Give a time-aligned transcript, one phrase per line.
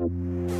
[0.00, 0.57] you.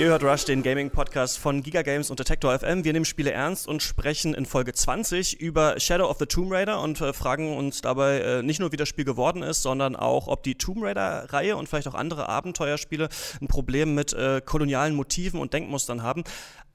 [0.00, 2.84] Ihr hört Rush, den Gaming-Podcast von Giga Games und Detector FM.
[2.84, 6.80] Wir nehmen Spiele ernst und sprechen in Folge 20 über Shadow of the Tomb Raider
[6.80, 10.26] und äh, fragen uns dabei äh, nicht nur, wie das Spiel geworden ist, sondern auch,
[10.26, 13.10] ob die Tomb Raider-Reihe und vielleicht auch andere Abenteuerspiele
[13.42, 16.24] ein Problem mit äh, kolonialen Motiven und Denkmustern haben.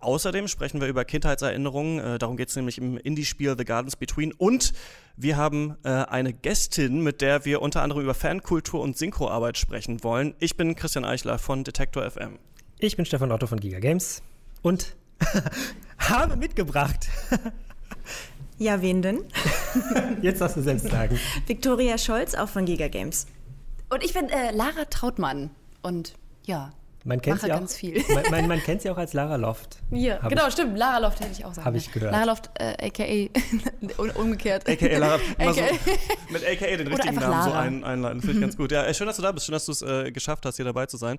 [0.02, 4.34] Außerdem sprechen wir über Kindheitserinnerungen, äh, darum geht es nämlich im Indie-Spiel The Gardens Between.
[4.34, 4.74] Und
[5.18, 10.04] wir haben äh, eine Gästin, mit der wir unter anderem über Fankultur und Synchroarbeit sprechen
[10.04, 10.36] wollen.
[10.38, 12.38] Ich bin Christian Eichler von Detector FM.
[12.80, 14.22] Ich bin Stefan Otto von Giga Games
[14.62, 14.96] und
[15.98, 17.08] habe mitgebracht.
[18.58, 19.24] ja, wen denn?
[20.22, 21.18] Jetzt darfst du selbst sagen.
[21.48, 23.28] Viktoria Scholz, auch von Giga Games.
[23.90, 25.52] Und ich bin äh, Lara Trautmann
[25.84, 26.74] und ja,
[27.06, 28.04] man kennt mache sie auch, ganz viel.
[28.14, 29.78] Man, man, man, kennt sie auch als Lara Loft.
[29.92, 30.76] Ja, genau, ich, stimmt.
[30.76, 31.66] Lara Loft hätte ich auch sagen.
[31.66, 32.12] Habe ich gehört.
[32.12, 34.20] Lara Loft, äh, a.k.a.
[34.20, 34.68] umgekehrt.
[34.68, 35.76] AKA Lara, mal so, AKA.
[36.32, 37.60] mit AKA den richtigen Namen so Lara.
[37.60, 38.72] ein, einleiten, finde ich ganz gut.
[38.72, 40.66] Ja, äh, schön, dass du da bist, schön, dass du es äh, geschafft hast, hier
[40.66, 41.18] dabei zu sein.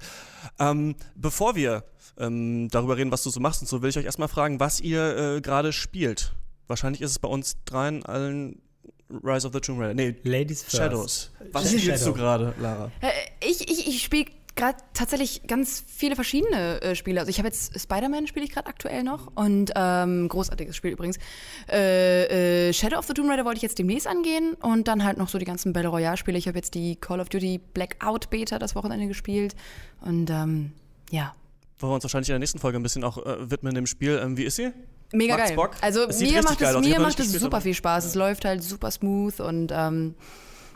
[0.59, 1.85] Ähm, bevor wir
[2.19, 4.81] ähm, darüber reden, was du so machst und so, will ich euch erstmal fragen, was
[4.81, 6.33] ihr äh, gerade spielt.
[6.67, 8.61] Wahrscheinlich ist es bei uns dreien allen
[9.09, 9.95] Rise of the Tomb Raider.
[9.95, 10.77] Nee, Ladies first.
[10.77, 11.31] Shadows.
[11.53, 11.79] Was Shadow.
[11.79, 12.91] spielst du gerade, Lara?
[13.01, 17.21] Äh, ich ich, ich spiele gerade tatsächlich ganz viele verschiedene äh, Spiele.
[17.21, 21.19] Also ich habe jetzt Spider-Man spiele ich gerade aktuell noch und ähm, großartiges Spiel übrigens.
[21.71, 25.19] Äh, äh, Shadow of the Tomb Raider wollte ich jetzt demnächst angehen und dann halt
[25.19, 26.39] noch so die ganzen Battle Royale Spiele.
[26.39, 29.55] Ich habe jetzt die Call of Duty Blackout Beta das Wochenende gespielt
[30.01, 30.73] und ähm,
[31.11, 31.35] ja.
[31.79, 34.19] Wollen wir uns wahrscheinlich in der nächsten Folge ein bisschen auch äh, widmen dem Spiel.
[34.23, 34.73] Ähm, wie ist sie?
[35.13, 35.57] Mega Macht's geil.
[35.57, 35.71] Bock?
[35.83, 36.87] Also mir macht geil es.
[36.87, 38.07] Ich mir macht es super viel Spaß.
[38.07, 40.15] Es läuft halt super smooth und ähm,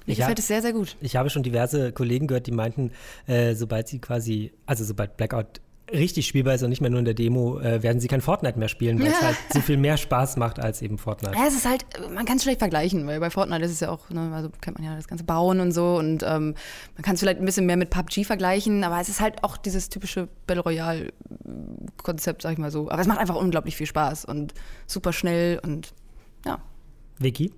[0.06, 0.96] mir Ich gefällt es sehr, sehr gut.
[1.00, 2.92] Ich habe schon diverse Kollegen gehört, die meinten,
[3.26, 5.60] äh, sobald sie quasi, also sobald Blackout
[5.92, 8.58] richtig spielbar ist und nicht mehr nur in der Demo, äh, werden sie kein Fortnite
[8.58, 11.36] mehr spielen, weil es halt so viel mehr Spaß macht als eben Fortnite.
[11.36, 13.90] Ja, es ist halt, man kann es schlecht vergleichen, weil bei Fortnite ist es ja
[13.90, 16.54] auch, ne, also kennt man ja das ganze Bauen und so und ähm,
[16.94, 19.56] man kann es vielleicht ein bisschen mehr mit PUBG vergleichen, aber es ist halt auch
[19.56, 21.12] dieses typische Battle Royale
[22.02, 22.90] Konzept, sag ich mal so.
[22.90, 24.54] Aber es macht einfach unglaublich viel Spaß und
[24.86, 25.92] super schnell und
[26.46, 26.58] ja.
[27.18, 27.52] Vicky?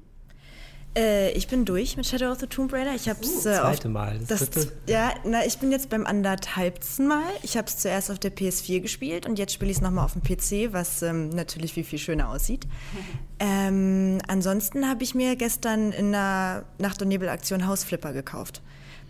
[0.95, 2.95] Äh, ich bin durch mit Shadow of the Tomb Raider.
[2.95, 4.19] Ich habe es äh, auf Zweite Mal.
[4.29, 4.73] Das, das, dritte.
[4.87, 7.23] ja, na, ich bin jetzt beim anderthalbsten Mal.
[7.43, 10.13] Ich habe es zuerst auf der PS4 gespielt und jetzt spiele ich es nochmal auf
[10.13, 12.67] dem PC, was ähm, natürlich viel, viel schöner aussieht.
[13.39, 18.61] ähm, ansonsten habe ich mir gestern in einer Nacht- und Nebel-Aktion Hausflipper gekauft,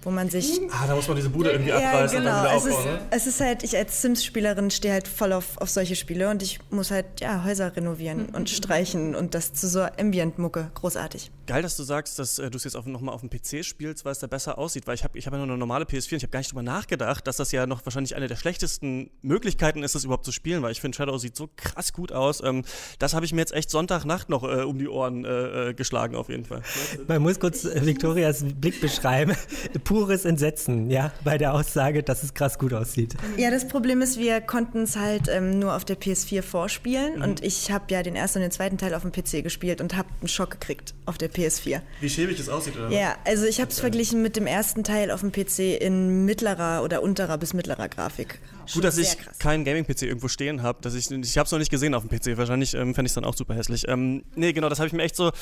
[0.03, 2.39] wo man sich Ah, da muss man diese Bude irgendwie ja, abreißen genau.
[2.39, 3.01] und dann es, wieder ist, aufbauen, ne?
[3.11, 6.61] es ist halt, ich als Sims-Spielerin stehe halt voll auf, auf solche Spiele und ich
[6.71, 10.71] muss halt ja, Häuser renovieren und streichen und das zu so Ambient-Mucke.
[10.75, 11.33] Großartig.
[11.47, 14.05] Geil, dass du sagst, dass äh, du es jetzt auf, nochmal auf dem PC spielst,
[14.05, 14.87] weil es da besser aussieht.
[14.87, 16.53] Weil ich habe ich hab ja nur eine normale PS4 und ich habe gar nicht
[16.53, 20.31] drüber nachgedacht, dass das ja noch wahrscheinlich eine der schlechtesten Möglichkeiten ist, das überhaupt zu
[20.31, 22.43] spielen, weil ich finde, Shadow sieht so krass gut aus.
[22.43, 22.65] Ähm,
[23.01, 26.15] das habe ich mir jetzt echt Sonntagnacht noch äh, um die Ohren äh, äh, geschlagen,
[26.15, 26.63] auf jeden Fall.
[27.09, 29.35] Man muss kurz äh, Victorias Blick beschreiben.
[29.85, 33.17] Pures Entsetzen, ja, bei der Aussage, dass es krass gut aussieht.
[33.37, 37.43] Ja, das Problem ist, wir konnten es halt ähm, nur auf der PS4 vorspielen und
[37.43, 40.09] ich habe ja den ersten und den zweiten Teil auf dem PC gespielt und habe
[40.21, 41.81] einen Schock gekriegt auf der PS4.
[42.01, 42.89] Wie schäbig es aussieht, oder?
[42.91, 46.83] Ja, also ich habe es verglichen mit dem ersten Teil auf dem PC in mittlerer
[46.83, 48.39] oder unterer bis mittlerer Grafik.
[48.73, 49.39] Gut, dass ich krass.
[49.39, 50.89] keinen Gaming-PC irgendwo stehen habe.
[50.89, 52.37] Ich, ich habe es noch nicht gesehen auf dem PC.
[52.37, 53.89] Wahrscheinlich ähm, fände ich es dann auch super hässlich.
[53.89, 55.33] Ähm, nee, genau, das habe ich mir echt so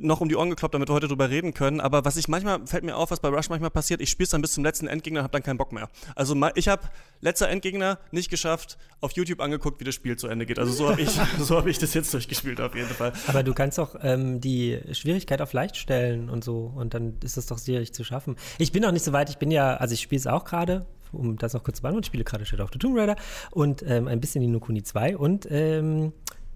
[0.00, 1.80] noch um die Ohren gekloppt, damit wir heute drüber reden können.
[1.80, 4.30] Aber was ich manchmal, fällt mir auf, was bei Rush manchmal passiert, ich spiele es
[4.30, 5.88] dann bis zum letzten Endgegner und habe dann keinen Bock mehr.
[6.14, 6.82] Also ich habe
[7.20, 10.58] letzter Endgegner nicht geschafft, auf YouTube angeguckt, wie das Spiel zu Ende geht.
[10.58, 13.12] Also so habe ich, so hab ich das jetzt durchgespielt auf jeden Fall.
[13.26, 17.36] Aber du kannst doch ähm, die Schwierigkeit auf leicht stellen und so und dann ist
[17.36, 18.36] das doch schwierig zu schaffen.
[18.58, 20.86] Ich bin noch nicht so weit, ich bin ja, also ich spiele es auch gerade,
[21.12, 23.16] um das noch kurz zu beantworten, spiele gerade Shadow of the Tomb Raider
[23.50, 26.12] und ähm, ein bisschen die Nukuni 2 und ähm,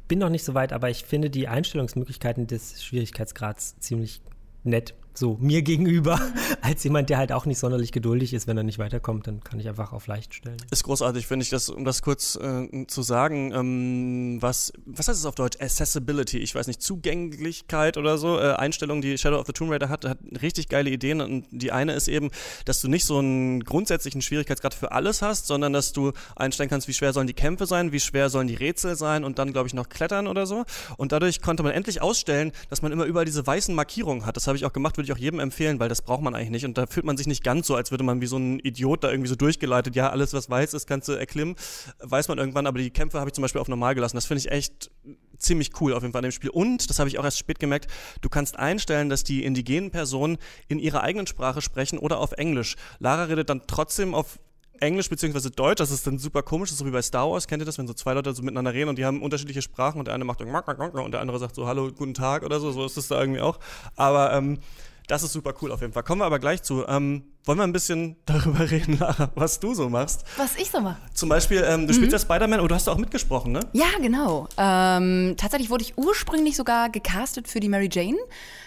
[0.08, 4.20] bin noch nicht so weit, aber ich finde die Einstellungsmöglichkeiten des Schwierigkeitsgrads ziemlich
[4.64, 4.94] nett.
[5.16, 6.21] So mir gegenüber,
[6.60, 9.59] als jemand, der halt auch nicht sonderlich geduldig ist, wenn er nicht weiterkommt, dann kann
[9.59, 10.59] ich einfach auf leicht stellen.
[10.71, 13.53] Ist großartig, finde ich, das, um das kurz äh, zu sagen.
[13.54, 15.56] Ähm, was, was heißt es auf Deutsch?
[15.59, 18.39] Accessibility, ich weiß nicht, Zugänglichkeit oder so.
[18.39, 21.22] Äh, Einstellungen, die Shadow of the Tomb Raider hat, hat richtig geile Ideen.
[21.22, 22.30] Und die eine ist eben,
[22.66, 26.89] dass du nicht so einen grundsätzlichen Schwierigkeitsgrad für alles hast, sondern dass du einstellen kannst,
[26.89, 29.66] wie schwer sollen die Kämpfe sein, wie schwer sollen die Rätsel sein und dann, glaube
[29.66, 30.65] ich, noch klettern oder so.
[30.98, 34.36] Und dadurch konnte man endlich ausstellen, dass man immer überall diese weißen Markierungen hat.
[34.36, 36.50] Das habe ich auch gemacht, würde ich auch jedem empfehlen, weil das braucht man eigentlich
[36.50, 36.64] nicht.
[36.64, 39.04] Und da fühlt man sich nicht ganz so, als würde man wie so ein Idiot
[39.04, 39.97] da irgendwie so durchgeleitet.
[39.97, 41.56] Ja, alles, was weiß ist, kannst du erklimmen.
[42.00, 44.16] Weiß man irgendwann, aber die Kämpfe habe ich zum Beispiel auf normal gelassen.
[44.16, 44.91] Das finde ich echt
[45.38, 46.50] ziemlich cool auf jeden Fall an dem Spiel.
[46.50, 50.38] Und, das habe ich auch erst spät gemerkt, du kannst einstellen, dass die indigenen Personen
[50.68, 52.76] in ihrer eigenen Sprache sprechen oder auf Englisch.
[52.98, 54.38] Lara redet dann trotzdem auf
[54.80, 57.47] Englisch beziehungsweise Deutsch, das ist dann super komisch, das ist so wie bei Star Wars,
[57.47, 59.98] kennt ihr das, wenn so zwei Leute so miteinander reden und die haben unterschiedliche Sprachen
[59.98, 62.84] und der eine macht und der andere sagt so Hallo, guten Tag oder so, so
[62.84, 63.59] ist das da irgendwie auch.
[63.97, 64.59] Aber ähm,
[65.08, 66.03] das ist super cool auf jeden Fall.
[66.03, 66.86] Kommen wir aber gleich zu.
[66.86, 70.24] Ähm, wollen wir ein bisschen darüber reden, Lara, was du so machst?
[70.36, 70.98] Was ich so mache?
[71.14, 73.60] Zum Beispiel, ähm, du spielst ja Spider-Man und du hast auch mitgesprochen, ne?
[73.72, 74.48] Ja, genau.
[74.58, 78.18] Ähm, tatsächlich wurde ich ursprünglich sogar gecastet für die Mary Jane,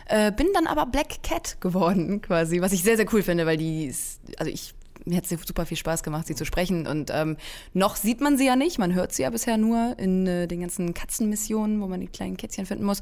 [0.07, 3.57] äh, bin dann aber Black Cat geworden, quasi, was ich sehr, sehr cool finde, weil
[3.57, 4.73] die ist, also ich
[5.09, 6.87] mir hat es super viel Spaß gemacht, sie zu sprechen.
[6.87, 7.37] Und ähm,
[7.73, 8.79] noch sieht man sie ja nicht.
[8.79, 12.37] Man hört sie ja bisher nur in äh, den ganzen Katzenmissionen, wo man die kleinen
[12.37, 13.01] Kätzchen finden muss.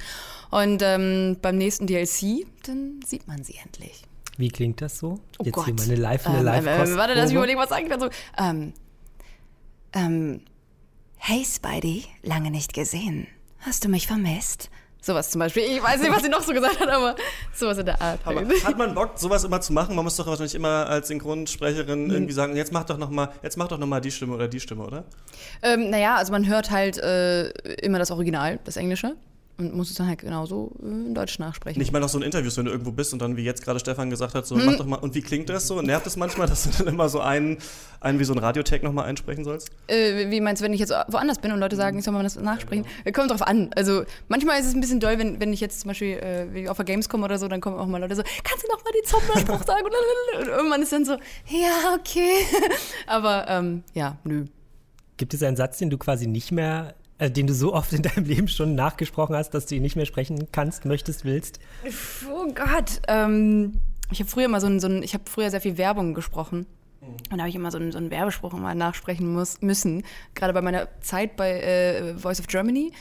[0.50, 4.04] Und ähm, beim nächsten DLC, dann sieht man sie endlich.
[4.38, 5.20] Wie klingt das so?
[5.40, 5.66] Oh Jetzt Gott.
[5.66, 8.00] hier meine live eine Ähm, live äh, Warte, lass mich überlegen, was sagen kann.
[8.00, 8.74] So, ähm,
[9.94, 10.42] ähm,
[11.18, 13.28] hey Spidey, lange nicht gesehen.
[13.60, 14.70] Hast du mich vermisst?
[15.02, 15.64] Sowas zum Beispiel.
[15.64, 17.16] Ich weiß nicht, was sie noch so gesagt hat, aber
[17.54, 18.20] sowas in der Art.
[18.26, 19.96] Aber hat man Bock, sowas immer zu machen?
[19.96, 23.58] Man muss doch wahrscheinlich immer als Synchronsprecherin irgendwie sagen, jetzt mach doch noch mal, jetzt
[23.58, 25.04] mach doch noch mal die Stimme oder die Stimme, oder?
[25.62, 27.50] Ähm, naja, also man hört halt äh,
[27.82, 29.16] immer das Original, das Englische.
[29.60, 31.80] Und muss es dann halt genauso äh, in Deutsch nachsprechen.
[31.80, 33.80] Nicht mal noch so in Interviews, wenn du irgendwo bist und dann, wie jetzt gerade
[33.80, 34.66] Stefan gesagt hat, so, Hm.
[34.68, 35.82] mach doch mal, und wie klingt das so?
[35.82, 37.58] Nervt es manchmal, dass du dann immer so einen,
[38.00, 39.72] einen wie so ein Radiotag nochmal einsprechen sollst?
[39.88, 42.22] Äh, wie meinst du, wenn ich jetzt woanders bin und Leute sagen, ich soll mal
[42.22, 42.86] das nachsprechen?
[43.04, 43.72] Äh, Kommt drauf an.
[43.76, 46.18] Also manchmal ist es ein bisschen doll, wenn, wenn ich jetzt zum Beispiel
[46.54, 48.84] äh, auf der Gamescom oder so, dann kommen auch mal Leute so, kannst du noch
[48.84, 49.86] mal den Zauberspruch sagen?
[50.40, 51.14] Und irgendwann ist dann so,
[51.48, 52.30] ja, okay.
[53.08, 54.46] Aber ähm, ja, nö.
[55.18, 58.02] Gibt es einen Satz, den du quasi nicht mehr, äh, den du so oft in
[58.02, 61.60] deinem Leben schon nachgesprochen hast, dass du ihn nicht mehr sprechen kannst, möchtest, willst?
[62.30, 63.02] Oh Gott.
[63.08, 63.80] Ähm,
[64.12, 66.66] ich habe früher mal so ein, so ein ich habe früher sehr viel Werbung gesprochen.
[67.02, 70.04] Und da habe ich immer so einen, so einen Werbespruch immer nachsprechen muss, müssen.
[70.36, 72.92] Gerade bei meiner Zeit bei äh, Voice of Germany.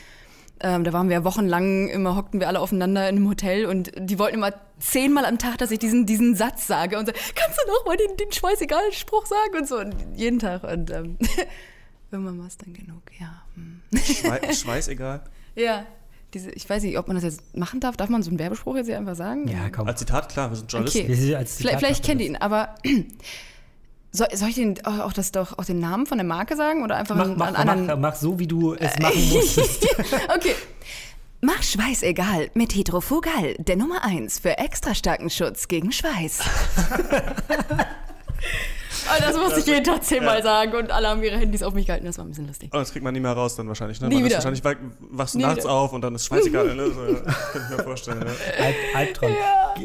[0.59, 4.17] Ähm, da waren wir wochenlang, immer hockten wir alle aufeinander in einem Hotel und die
[4.17, 7.71] wollten immer zehnmal am Tag, dass ich diesen, diesen Satz sage und so, kannst du
[7.71, 9.77] noch mal den, den scheißegal Spruch sagen und so.
[9.77, 10.63] Und jeden Tag.
[10.63, 11.17] Und ähm,
[12.11, 13.43] irgendwann war es dann genug, ja.
[13.57, 13.81] Hm.
[13.99, 15.21] Schwei Schweißegal.
[15.55, 15.85] Ja.
[16.33, 17.95] Diese, ich weiß nicht, ob man das jetzt machen darf.
[17.95, 19.47] Darf man so einen Werbespruch jetzt hier einfach sagen?
[19.47, 19.87] Ja, komm.
[19.87, 20.99] Als Zitat, klar, wir sind Journalisten.
[20.99, 21.07] Okay.
[21.09, 22.75] Wir sind als Vielleicht, vielleicht kennt ihr ihn, aber
[24.11, 26.83] soll, soll ich den, auch, auch, das, doch, auch den Namen von der Marke sagen
[26.83, 27.87] oder einfach Mach, einen, mach, einen anderen?
[27.87, 29.87] mach, mach so, wie du es machen musstest.
[30.35, 30.53] okay.
[31.39, 36.39] Mach Schweiß egal mit Hydrofugal, der Nummer 1 für extra starken Schutz gegen Schweiß.
[39.09, 41.85] Oh, das musste ich jeden Tag zehnmal sagen und alle haben ihre Handys auf mich
[41.85, 42.05] gehalten.
[42.05, 42.69] Das war ein bisschen lustig.
[42.73, 44.07] Oh, das kriegt man nie mehr raus dann wahrscheinlich, ne?
[44.07, 44.37] Nie Man ist wieder.
[44.37, 44.75] wahrscheinlich wach-
[45.11, 45.73] wachst du Nie nachts wieder.
[45.73, 46.91] auf und dann ist scheißegal, ne?
[46.91, 48.25] So, ja, kann ich mir vorstellen, ne?
[48.59, 49.31] Alb, Albtraum.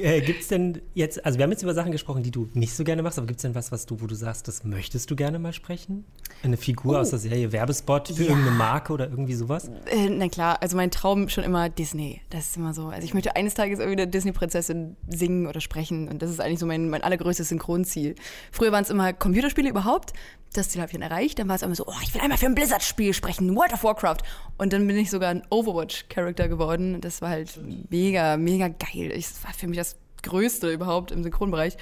[0.00, 2.75] Äh, gibt es denn jetzt, also wir haben jetzt über Sachen gesprochen, die du nicht
[2.75, 5.11] so gerne machst, aber gibt es denn was, was du, wo du sagst, das möchtest
[5.11, 6.05] du gerne mal sprechen?
[6.43, 8.17] Eine Figur aus der Serie, Werbespot für Oh.
[8.25, 8.31] Ja.
[8.31, 9.69] irgendeine Marke oder irgendwie sowas?
[9.87, 12.20] Äh, na klar, also mein Traum schon immer Disney.
[12.31, 12.87] Das ist immer so.
[12.87, 16.08] Also ich möchte eines Tages irgendwie eine Disney-Prinzessin singen oder sprechen.
[16.08, 18.15] Und das ist eigentlich so mein, mein allergrößtes Synchronziel.
[18.50, 20.12] Früher waren es immer Computerspiele überhaupt.
[20.52, 21.38] Das Ziel habe ich dann erreicht.
[21.38, 23.84] Dann war es immer so, oh, ich will einmal für ein Blizzard-Spiel sprechen, World of
[23.84, 24.19] Warcraft.
[24.58, 27.00] Und dann bin ich sogar ein Overwatch-Charakter geworden.
[27.00, 27.58] Das war halt
[27.90, 29.12] mega, mega geil.
[29.14, 31.76] Das war für mich das Größte überhaupt im Synchronbereich.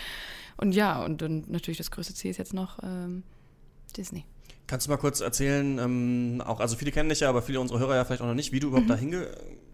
[0.57, 3.23] Und ja, und dann natürlich das größte Ziel ist jetzt noch ähm,
[3.97, 4.25] Disney.
[4.67, 7.81] Kannst du mal kurz erzählen, ähm, auch, also viele kennen dich ja, aber viele unserer
[7.81, 9.70] Hörer ja vielleicht auch noch nicht, wie du überhaupt da hingekommen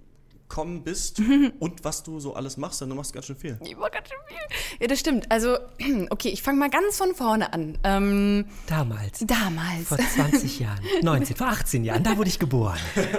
[0.84, 1.20] bist
[1.58, 3.58] und was du so alles machst, denn du machst ganz schön viel.
[3.62, 4.81] Ich war ganz schön viel.
[4.81, 5.31] Ja, das stimmt.
[5.31, 5.58] Also,
[6.10, 7.78] okay, ich fange mal ganz von vorne an.
[7.84, 9.20] Ähm, Damals.
[9.26, 9.88] damals.
[9.88, 12.78] Vor 20 Jahren, 19, vor 18 Jahren, da wurde ich geboren.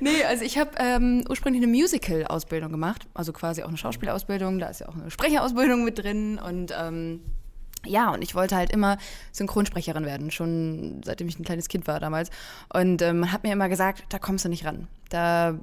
[0.00, 4.68] Nee, also ich habe ähm, ursprünglich eine Musical-Ausbildung gemacht, also quasi auch eine Schauspielausbildung, da
[4.68, 7.20] ist ja auch eine Sprecherausbildung mit drin und ähm,
[7.84, 8.98] ja, und ich wollte halt immer
[9.32, 12.30] Synchronsprecherin werden, schon seitdem ich ein kleines Kind war damals.
[12.72, 14.86] Und ähm, man hat mir immer gesagt, da kommst du nicht ran.
[15.08, 15.58] Da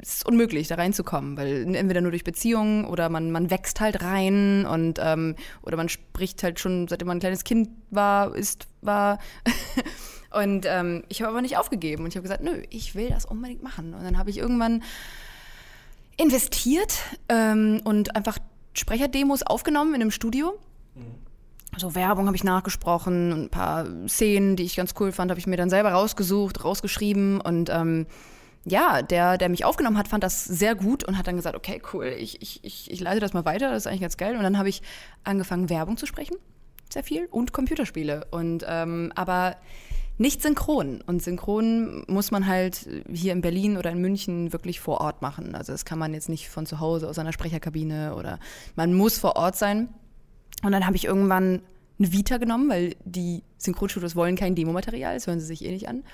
[0.00, 4.02] ist es unmöglich, da reinzukommen, weil entweder nur durch Beziehungen oder man, man wächst halt
[4.02, 8.66] rein und ähm, oder man spricht halt schon, seitdem man ein kleines Kind war, ist,
[8.80, 9.18] war.
[10.30, 13.24] und ähm, ich habe aber nicht aufgegeben und ich habe gesagt, nö, ich will das
[13.24, 13.94] unbedingt machen.
[13.94, 14.82] Und dann habe ich irgendwann
[16.16, 18.38] investiert ähm, und einfach
[18.74, 20.58] Sprecherdemos aufgenommen in einem Studio.
[21.78, 25.40] So Werbung habe ich nachgesprochen und ein paar Szenen, die ich ganz cool fand, habe
[25.40, 28.06] ich mir dann selber rausgesucht, rausgeschrieben und ähm,
[28.64, 31.82] ja, der, der mich aufgenommen hat, fand das sehr gut und hat dann gesagt, okay,
[31.92, 34.36] cool, ich, ich, ich, ich leite das mal weiter, das ist eigentlich ganz geil.
[34.36, 34.82] Und dann habe ich
[35.24, 36.36] angefangen, Werbung zu sprechen,
[36.90, 38.26] sehr viel, und Computerspiele.
[38.30, 39.56] Und ähm, aber
[40.18, 41.00] nicht synchron.
[41.00, 45.54] Und synchron muss man halt hier in Berlin oder in München wirklich vor Ort machen.
[45.56, 48.38] Also das kann man jetzt nicht von zu Hause aus einer Sprecherkabine oder
[48.76, 49.88] man muss vor Ort sein.
[50.62, 51.62] Und dann habe ich irgendwann
[51.98, 55.88] eine Vita genommen, weil die Synchronstudios wollen kein Demomaterial, das hören sie sich eh nicht
[55.88, 56.04] an.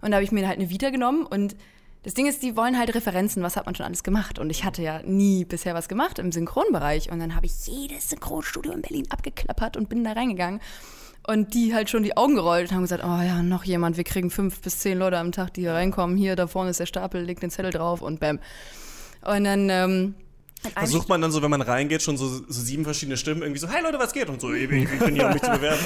[0.00, 1.56] Und da habe ich mir halt eine Vita genommen und
[2.02, 4.38] das Ding ist, die wollen halt Referenzen, was hat man schon alles gemacht.
[4.38, 7.10] Und ich hatte ja nie bisher was gemacht im Synchronbereich.
[7.10, 10.60] Und dann habe ich jedes Synchronstudio in Berlin abgeklappert und bin da reingegangen.
[11.26, 14.04] Und die halt schon die Augen gerollt und haben gesagt, oh ja, noch jemand, wir
[14.04, 16.16] kriegen fünf bis zehn Leute am Tag, die hier reinkommen.
[16.16, 18.38] Hier, da vorne ist der Stapel, legt den Zettel drauf und bam.
[19.26, 20.14] Und dann ähm,
[20.74, 23.68] Versucht man dann so, wenn man reingeht, schon so, so sieben verschiedene Stimmen irgendwie so,
[23.68, 24.28] hey Leute, was geht?
[24.28, 25.78] Und so, ich, ich bin hier, um mich zu bewerben.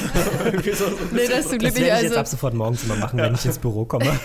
[0.65, 2.85] so, so nee, das ist zum Glück Das werde ich jetzt Also, ab sofort morgens
[2.85, 4.07] immer machen, wenn ich ins Büro komme.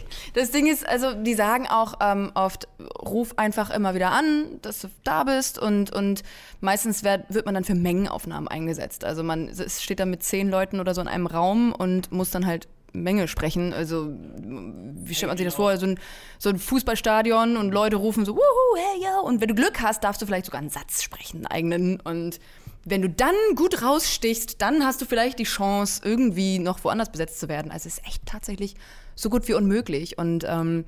[0.34, 2.66] das Ding ist, also die sagen auch ähm, oft,
[3.02, 6.22] ruf einfach immer wieder an, dass du da bist und, und
[6.60, 9.04] meistens werd, wird man dann für Mengenaufnahmen eingesetzt.
[9.04, 12.30] Also man es steht dann mit zehn Leuten oder so in einem Raum und muss
[12.30, 13.72] dann halt Menge sprechen.
[13.72, 15.76] Also wie stellt man sich das vor?
[15.76, 15.98] So ein,
[16.38, 19.26] so ein Fußballstadion und Leute rufen so, wuhu, hey, yo.
[19.26, 22.00] Und wenn du Glück hast, darfst du vielleicht sogar einen Satz sprechen, einen eigenen.
[22.00, 22.40] Und
[22.84, 27.40] wenn du dann gut rausstichst, dann hast du vielleicht die Chance, irgendwie noch woanders besetzt
[27.40, 27.70] zu werden.
[27.70, 28.74] Also es ist echt tatsächlich
[29.14, 30.18] so gut wie unmöglich.
[30.18, 30.84] Und ähm,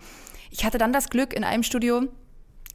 [0.50, 2.02] ich hatte dann das Glück in einem Studio,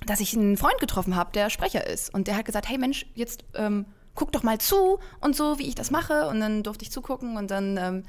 [0.06, 2.14] dass ich einen Freund getroffen habe, der Sprecher ist.
[2.14, 3.86] Und der hat gesagt, hey Mensch, jetzt ähm,
[4.18, 6.28] guck doch mal zu und so, wie ich das mache.
[6.28, 8.04] Und dann durfte ich zugucken und dann ähm,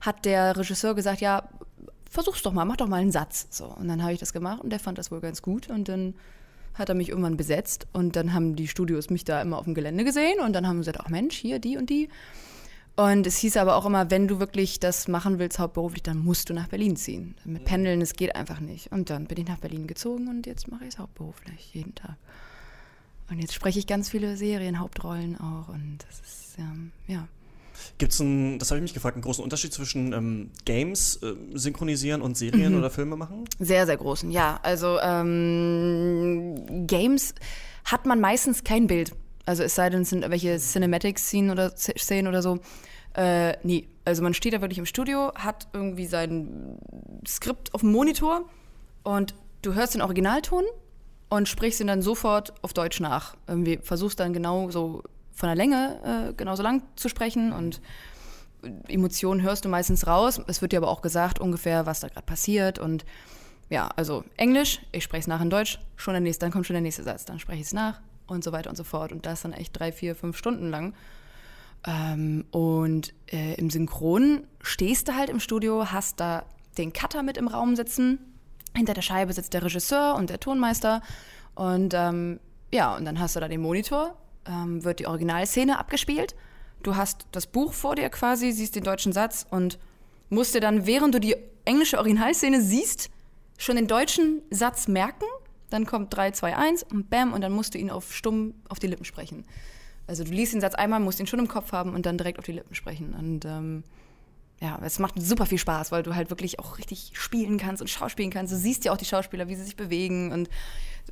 [0.00, 1.48] hat der Regisseur gesagt, ja,
[2.10, 3.48] versuch's doch mal, mach doch mal einen Satz.
[3.50, 5.68] So, und dann habe ich das gemacht und der fand das wohl ganz gut.
[5.68, 6.14] Und dann
[6.74, 9.74] hat er mich irgendwann besetzt und dann haben die Studios mich da immer auf dem
[9.74, 12.08] Gelände gesehen und dann haben sie gesagt, ach Mensch, hier, die und die.
[12.96, 16.48] Und es hieß aber auch immer, wenn du wirklich das machen willst hauptberuflich, dann musst
[16.48, 17.34] du nach Berlin ziehen.
[17.44, 18.90] Mit Pendeln, es geht einfach nicht.
[18.90, 22.16] Und dann bin ich nach Berlin gezogen und jetzt mache ich es hauptberuflich, jeden Tag.
[23.28, 27.28] Und jetzt spreche ich ganz viele Serienhauptrollen auch und das ist, ähm, ja.
[27.98, 31.34] Gibt es einen, das habe ich mich gefragt, einen großen Unterschied zwischen ähm, Games äh,
[31.54, 32.78] synchronisieren und Serien Mhm.
[32.78, 33.44] oder Filme machen?
[33.58, 34.58] Sehr, sehr großen, ja.
[34.62, 37.34] Also ähm, Games
[37.84, 39.12] hat man meistens kein Bild.
[39.44, 42.58] Also es sei denn, es sind irgendwelche Cinematic-Szenen oder Szenen oder so.
[43.14, 46.78] Äh, nee, also man steht da wirklich im Studio, hat irgendwie sein
[47.26, 48.44] Skript auf dem Monitor
[49.04, 50.64] und du hörst den Originalton
[51.28, 53.36] und sprichst ihn dann sofort auf Deutsch nach.
[53.48, 55.02] Irgendwie versuchst dann genau so
[55.36, 57.80] von der Länge äh, genauso lang zu sprechen und
[58.88, 60.40] Emotionen hörst du meistens raus.
[60.48, 62.78] Es wird dir aber auch gesagt, ungefähr, was da gerade passiert.
[62.78, 63.04] Und
[63.68, 66.74] ja, also Englisch, ich spreche es nach in Deutsch, schon der nächste, dann kommt schon
[66.74, 69.12] der nächste Satz, dann spreche ich es nach und so weiter und so fort.
[69.12, 70.94] Und das dann echt drei, vier, fünf Stunden lang.
[71.86, 76.44] Ähm, und äh, im Synchron stehst du halt im Studio, hast da
[76.78, 78.18] den Cutter mit im Raum sitzen.
[78.74, 81.02] Hinter der Scheibe sitzt der Regisseur und der Tonmeister.
[81.54, 82.40] Und ähm,
[82.72, 84.16] ja, und dann hast du da den Monitor,
[84.48, 86.34] ähm, wird die Originalszene abgespielt.
[86.82, 89.78] Du hast das Buch vor dir quasi, siehst den deutschen Satz und
[90.28, 93.10] musst dir dann, während du die englische Originalszene siehst,
[93.58, 95.24] schon den deutschen Satz merken.
[95.70, 98.78] Dann kommt 3, 2, 1 und bam, und dann musst du ihn auf stumm auf
[98.78, 99.44] die Lippen sprechen.
[100.06, 102.38] Also du liest den Satz einmal, musst ihn schon im Kopf haben und dann direkt
[102.38, 103.14] auf die Lippen sprechen.
[103.14, 103.82] Und ähm,
[104.60, 107.88] ja, es macht super viel Spaß, weil du halt wirklich auch richtig spielen kannst und
[107.88, 108.52] schauspielen kannst.
[108.52, 110.48] Du siehst ja auch die Schauspieler, wie sie sich bewegen und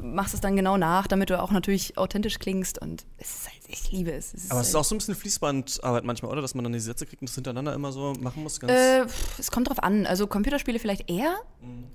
[0.01, 2.81] machst es dann genau nach, damit du auch natürlich authentisch klingst.
[2.81, 4.35] Und es ist halt, ich liebe es.
[4.35, 6.43] es ist Aber es ist halt- auch so ein bisschen Fließbandarbeit manchmal, oder?
[6.43, 8.59] Dass man dann die Sätze kriegt und das hintereinander immer so machen muss.
[8.59, 9.05] Ganz Äh,
[9.39, 10.05] es kommt drauf an.
[10.07, 11.37] Also Computerspiele vielleicht eher,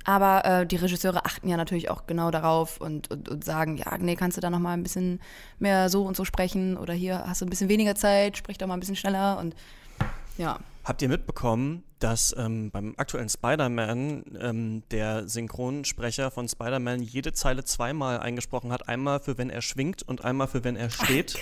[0.06, 3.98] aber äh, die Regisseure achten ja natürlich auch genau darauf und, und, und sagen, ja,
[3.98, 5.20] nee, kannst du da noch mal ein bisschen
[5.58, 8.68] mehr so und so sprechen oder hier hast du ein bisschen weniger Zeit, sprich doch
[8.68, 9.56] mal ein bisschen schneller und
[10.38, 10.60] ja.
[10.84, 17.64] Habt ihr mitbekommen, dass ähm, beim aktuellen Spider-Man ähm, der Synchronsprecher von Spider-Man jede Zeile
[17.64, 18.88] zweimal eingesprochen hat?
[18.88, 21.38] Einmal für wenn er schwingt und einmal für wenn er steht.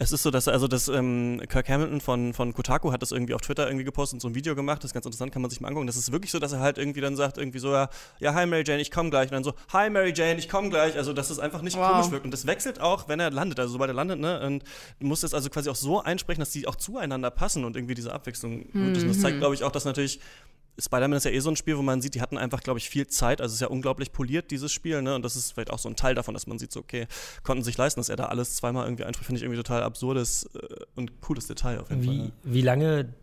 [0.00, 3.34] Es ist so, dass also das ähm, Kirk Hamilton von, von Kotaku hat das irgendwie
[3.34, 4.82] auf Twitter irgendwie gepostet und so ein Video gemacht.
[4.84, 5.88] Das ist ganz interessant, kann man sich mal angucken.
[5.88, 7.88] Das ist wirklich so, dass er halt irgendwie dann sagt, irgendwie so, ja,
[8.20, 9.30] ja, hi Mary Jane, ich komme gleich.
[9.30, 10.96] Und dann so, hi Mary Jane, ich komme gleich.
[10.96, 11.90] Also, dass es einfach nicht Wow.
[11.92, 12.24] komisch wirkt.
[12.24, 13.58] Und das wechselt auch, wenn er landet.
[13.58, 14.40] Also, sobald er landet, ne?
[14.40, 14.62] Und
[15.00, 17.94] du musst es also quasi auch so einsprechen, dass die auch zueinander passen und irgendwie
[17.94, 19.02] diese Abwechslung gut ist.
[19.02, 20.20] Und das zeigt, glaube ich, auch, dass natürlich
[20.80, 22.88] Spider-Man ist ja eh so ein Spiel, wo man sieht, die hatten einfach, glaube ich,
[22.88, 23.40] viel Zeit.
[23.40, 25.14] Also es ist ja unglaublich poliert, dieses Spiel, ne?
[25.14, 27.06] Und das ist vielleicht auch so ein Teil davon, dass man sieht, so, okay,
[27.42, 29.26] konnten sich leisten, dass er da alles zweimal irgendwie einspricht.
[29.26, 30.58] Finde ich irgendwie total absurdes äh,
[30.94, 32.14] und cooles Detail auf jeden Fall.
[32.14, 32.30] Wie, ja.
[32.44, 33.14] wie lange,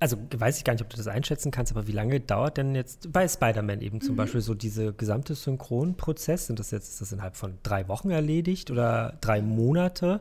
[0.00, 2.74] also weiß ich gar nicht, ob du das einschätzen kannst, aber wie lange dauert denn
[2.74, 6.46] jetzt bei Spider-Man eben zum Beispiel so diese gesamte Synchronprozess?
[6.46, 10.20] Sind das jetzt ist das innerhalb von drei Wochen erledigt oder drei Monate?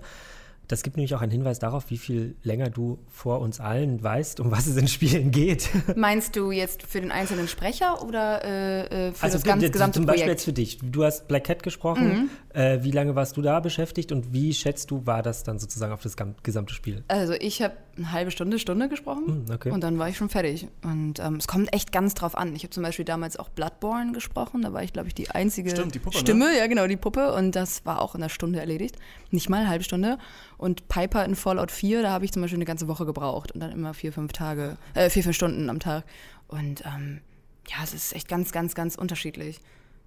[0.68, 4.40] Das gibt nämlich auch einen Hinweis darauf, wie viel länger du vor uns allen weißt,
[4.40, 5.70] um was es in Spielen geht.
[5.96, 9.74] Meinst du jetzt für den einzelnen Sprecher oder äh, äh, für das Also ganz, jetzt
[9.74, 10.40] gesamte zum Beispiel Projekt?
[10.40, 10.80] jetzt für dich.
[10.82, 12.30] Du hast Black Cat gesprochen.
[12.56, 15.92] Äh, wie lange warst du da beschäftigt und wie schätzt du, war das dann sozusagen
[15.92, 17.04] auf das gesamte Spiel?
[17.10, 19.72] Also ich habe eine halbe Stunde, Stunde gesprochen Hm, okay.
[19.72, 20.68] und dann war ich schon fertig.
[20.82, 22.56] Und ähm, es kommt echt ganz drauf an.
[22.56, 24.62] Ich habe zum Beispiel damals auch Bloodborne gesprochen.
[24.62, 26.22] Da war ich, glaube ich, die einzige Stimmt, die Puppe, ne?
[26.22, 26.58] Stimme.
[26.58, 27.34] Ja, genau, die Puppe.
[27.34, 28.96] Und das war auch in einer Stunde erledigt.
[29.32, 30.18] Nicht mal eine halbe Stunde.
[30.58, 33.52] Und Piper in Fallout 4, da habe ich zum Beispiel eine ganze Woche gebraucht.
[33.52, 36.06] Und dann immer vier, fünf Tage, äh, vier, fünf Stunden am Tag.
[36.48, 37.20] Und ähm,
[37.68, 39.60] ja, es ist echt ganz, ganz, ganz unterschiedlich.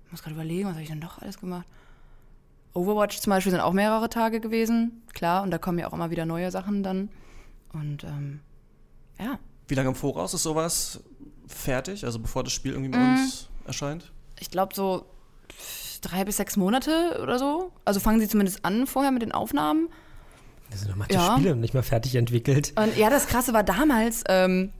[0.06, 1.66] Ich muss gerade überlegen, was habe ich denn doch alles gemacht?
[2.78, 6.10] Overwatch zum Beispiel sind auch mehrere Tage gewesen, klar, und da kommen ja auch immer
[6.10, 7.10] wieder neue Sachen dann.
[7.72, 8.40] Und ähm,
[9.18, 9.38] ja.
[9.66, 11.00] Wie lange im Voraus ist sowas
[11.46, 13.14] fertig, also bevor das Spiel irgendwie bei Mhm.
[13.22, 14.12] uns erscheint?
[14.40, 15.04] Ich glaube so
[16.00, 17.72] drei bis sechs Monate oder so.
[17.84, 19.88] Also fangen sie zumindest an vorher mit den Aufnahmen.
[20.70, 21.34] Das sind noch manche Ja.
[21.36, 22.72] Spiele nicht mal fertig entwickelt.
[22.78, 24.72] Und ja, das Krasse war damals, ähm,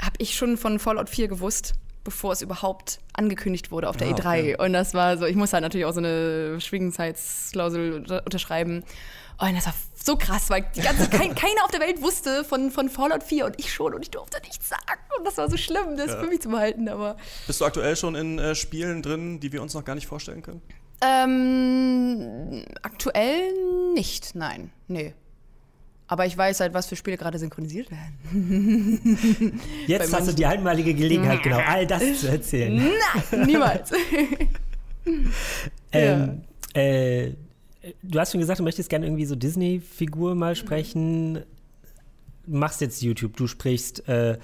[0.00, 4.12] habe ich schon von Fallout 4 gewusst, bevor es überhaupt angekündigt wurde auf der Ah,
[4.12, 4.18] E3.
[4.18, 4.56] okay.
[4.58, 8.84] Und das war so, ich musste halt natürlich auch so eine Schwiegenzeitsklausel unter- unterschreiben.
[9.38, 12.88] Und das war so krass, weil ganze, kein, keiner auf der Welt wusste von, von
[12.88, 14.82] Fallout 4 und ich schon und ich durfte nichts sagen.
[15.18, 16.88] Und das war so schlimm, das für mich zu behalten.
[16.88, 17.16] Aber
[17.46, 20.42] Bist du aktuell schon in äh, Spielen drin, die wir uns noch gar nicht vorstellen
[20.42, 20.62] können?
[21.02, 23.52] ähm, aktuell
[23.94, 25.14] nicht, nein, nee.
[26.10, 29.00] Aber ich weiß halt, was für Spiele gerade synchronisiert werden.
[29.86, 32.76] Jetzt hast du die einmalige Gelegenheit, genau all das zu erzählen.
[32.76, 33.92] Nein, niemals.
[35.92, 36.42] Ähm,
[36.74, 37.30] äh,
[38.02, 41.36] du hast schon gesagt, du möchtest gerne irgendwie so Disney-Figur mal sprechen.
[42.46, 44.06] Du machst jetzt YouTube, du sprichst.
[44.06, 44.38] Äh,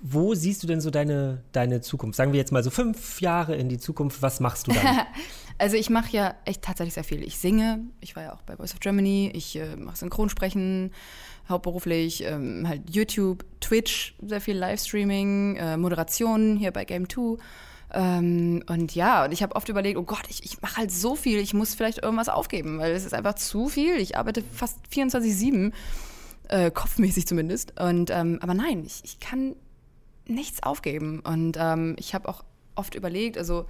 [0.00, 2.16] wo siehst du denn so deine, deine Zukunft?
[2.16, 5.00] Sagen wir jetzt mal so fünf Jahre in die Zukunft, was machst du dann?
[5.58, 7.22] Also ich mache ja echt tatsächlich sehr viel.
[7.24, 10.92] Ich singe, ich war ja auch bei Voice of Germany, ich äh, mache Synchronsprechen
[11.48, 17.38] hauptberuflich, ähm, halt YouTube, Twitch, sehr viel Livestreaming, äh, Moderation hier bei Game 2.
[17.90, 21.16] Ähm, und ja, und ich habe oft überlegt, oh Gott, ich, ich mache halt so
[21.16, 23.96] viel, ich muss vielleicht irgendwas aufgeben, weil es ist einfach zu viel.
[23.96, 25.72] Ich arbeite fast 24-7,
[26.48, 27.80] äh, kopfmäßig zumindest.
[27.80, 29.56] Und ähm, aber nein, ich, ich kann
[30.26, 31.20] nichts aufgeben.
[31.20, 33.66] Und ähm, ich habe auch oft überlegt, also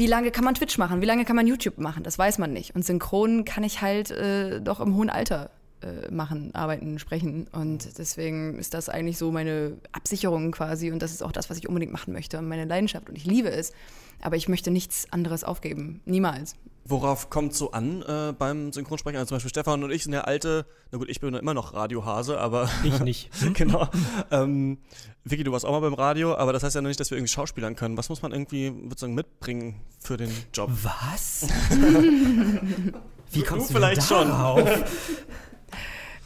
[0.00, 1.02] wie lange kann man Twitch machen?
[1.02, 2.02] Wie lange kann man YouTube machen?
[2.04, 2.74] Das weiß man nicht.
[2.74, 5.50] Und synchron kann ich halt äh, doch im hohen Alter
[5.82, 7.46] äh, machen, arbeiten, sprechen.
[7.52, 10.90] Und deswegen ist das eigentlich so meine Absicherung quasi.
[10.90, 12.38] Und das ist auch das, was ich unbedingt machen möchte.
[12.38, 13.10] Und meine Leidenschaft.
[13.10, 13.74] Und ich liebe es.
[14.22, 16.00] Aber ich möchte nichts anderes aufgeben.
[16.06, 16.56] Niemals.
[16.90, 19.16] Worauf kommt so an äh, beim Synchronsprechen?
[19.16, 21.72] Also zum Beispiel Stefan und ich sind ja alte, na gut, ich bin immer noch
[21.72, 23.30] Radiohase, aber Ich nicht.
[23.54, 23.88] genau.
[24.32, 24.78] Ähm,
[25.24, 27.16] Vicky, du warst auch mal beim Radio, aber das heißt ja noch nicht, dass wir
[27.18, 27.96] irgendwie Schauspielern können.
[27.96, 30.70] Was muss man irgendwie sozusagen mitbringen für den Job?
[30.82, 31.46] Was?
[33.30, 34.28] Wie kommst du, vielleicht denn schon.
[34.28, 34.68] darauf?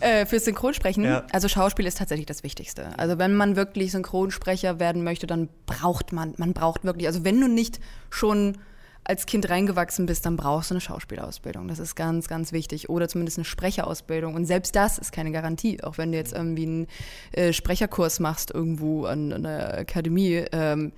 [0.00, 1.24] Äh, fürs Synchronsprechen, Ja.
[1.32, 2.98] also Schauspiel ist tatsächlich das Wichtigste.
[2.98, 7.40] Also wenn man wirklich Synchronsprecher werden möchte, dann braucht man, man braucht wirklich, also wenn
[7.40, 8.58] du nicht schon
[9.04, 11.68] als Kind reingewachsen bist, dann brauchst du eine Schauspielausbildung.
[11.68, 12.88] Das ist ganz, ganz wichtig.
[12.88, 14.34] Oder zumindest eine Sprecherausbildung.
[14.34, 15.82] Und selbst das ist keine Garantie.
[15.82, 16.86] Auch wenn du jetzt irgendwie einen
[17.32, 20.92] äh, Sprecherkurs machst irgendwo an, an einer Akademie, ähm,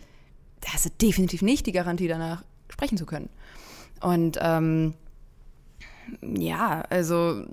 [0.60, 3.28] da hast du definitiv nicht die Garantie, danach sprechen zu können.
[4.00, 4.94] Und ähm,
[6.22, 7.44] ja, also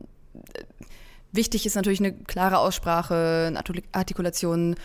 [1.33, 4.75] Wichtig ist natürlich eine klare Aussprache, eine Artikul- Artikulation.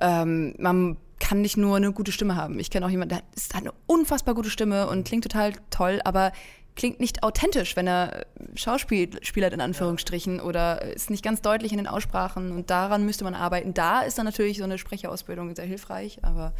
[0.00, 2.58] Ähm, man kann nicht nur eine gute Stimme haben.
[2.58, 6.00] Ich kenne auch jemanden, der ist- hat eine unfassbar gute Stimme und klingt total toll,
[6.04, 6.32] aber
[6.76, 11.78] klingt nicht authentisch, wenn er Schauspiel spielt in Anführungsstrichen oder ist nicht ganz deutlich in
[11.78, 13.74] den Aussprachen und daran müsste man arbeiten.
[13.74, 16.52] Da ist dann natürlich so eine Sprecherausbildung sehr hilfreich, aber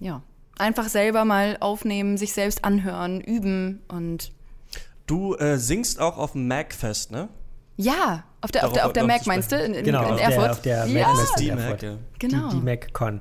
[0.00, 0.22] ja,
[0.58, 4.32] einfach selber mal aufnehmen, sich selbst anhören, üben und
[5.06, 7.28] Du äh, singst auch auf dem Macfest, ne?
[7.76, 10.16] ja, auf der, auf der, auf der Mac meinst du, in, in, Genau, in auf
[10.18, 10.50] der, Erfurt?
[10.50, 11.82] auf der ja, Mac Messe Die Mac, Erfurt.
[11.82, 11.96] ja.
[12.18, 12.48] genau.
[12.50, 13.20] Die, die MacCon.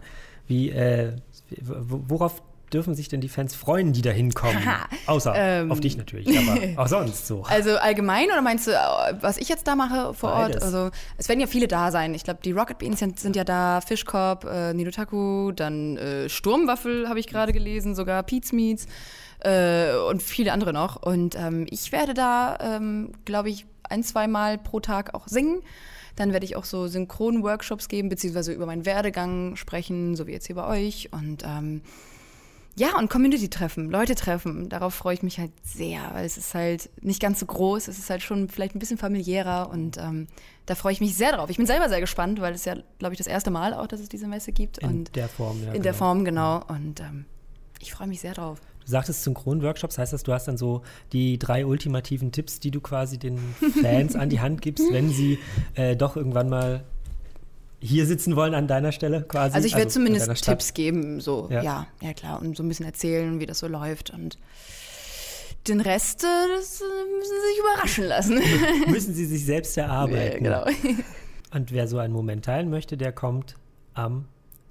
[0.49, 1.13] Wie, äh,
[1.61, 2.41] worauf
[2.73, 4.57] dürfen sich denn die Fans freuen, die da hinkommen?
[5.05, 5.71] Außer Ähm.
[5.71, 7.43] auf dich natürlich, aber auch sonst so.
[7.43, 8.77] Also allgemein oder meinst du, äh,
[9.21, 10.53] was ich jetzt da mache vor Ort?
[10.53, 10.63] Beides.
[10.63, 12.13] Also es werden ja viele da sein.
[12.15, 17.07] Ich glaube, die Rocket Beans sind, sind ja da, Fischkorb, äh, Nidotaku, dann äh, Sturmwaffel
[17.07, 18.87] habe ich gerade gelesen, sogar Pete's Meats
[19.41, 21.01] äh, und viele andere noch.
[21.01, 25.61] Und ähm, ich werde da, ähm, glaube ich, ein, zwei Mal pro Tag auch singen.
[26.19, 30.47] Dann werde ich auch so Synchron-Workshops geben, beziehungsweise über meinen Werdegang sprechen, so wie jetzt
[30.47, 31.13] hier bei euch.
[31.13, 31.81] Und ähm,
[32.75, 36.89] ja, und Community-Treffen, Leute treffen, darauf freue ich mich halt sehr, weil es ist halt
[37.01, 40.27] nicht ganz so groß, es ist halt schon vielleicht ein bisschen familiärer und ähm,
[40.65, 41.49] da freue ich mich sehr drauf.
[41.49, 44.01] Ich bin selber sehr gespannt, weil es ja, glaube ich, das erste Mal auch, dass
[44.01, 44.79] es diese Messe gibt.
[44.79, 45.71] in und der Form, ja.
[45.71, 46.05] in der genau.
[46.05, 46.63] Form, genau.
[46.67, 47.25] Und ähm,
[47.79, 48.59] ich freue mich sehr drauf.
[48.89, 50.81] Du sagtest Synchron-Workshops, heißt das, du hast dann so
[51.13, 53.37] die drei ultimativen Tipps, die du quasi den
[53.83, 55.37] Fans an die Hand gibst, wenn sie
[55.75, 56.83] äh, doch irgendwann mal
[57.79, 59.53] hier sitzen wollen an deiner Stelle quasi?
[59.53, 60.43] Also ich werde an zumindest.
[60.43, 61.61] Tipps geben, so, Ja.
[61.61, 61.87] ja.
[62.01, 64.39] ja, klar, und so ein bisschen erzählen, wie das so läuft und
[65.67, 66.83] den Rest, äh, das äh,
[67.15, 68.41] müssen sie sich überraschen lassen.
[68.91, 70.43] Müssen sie sich selbst erarbeiten.
[70.45, 70.65] genau.
[71.53, 73.55] Und wer so einen Moment teilen möchte, der kommt
[73.93, 74.25] am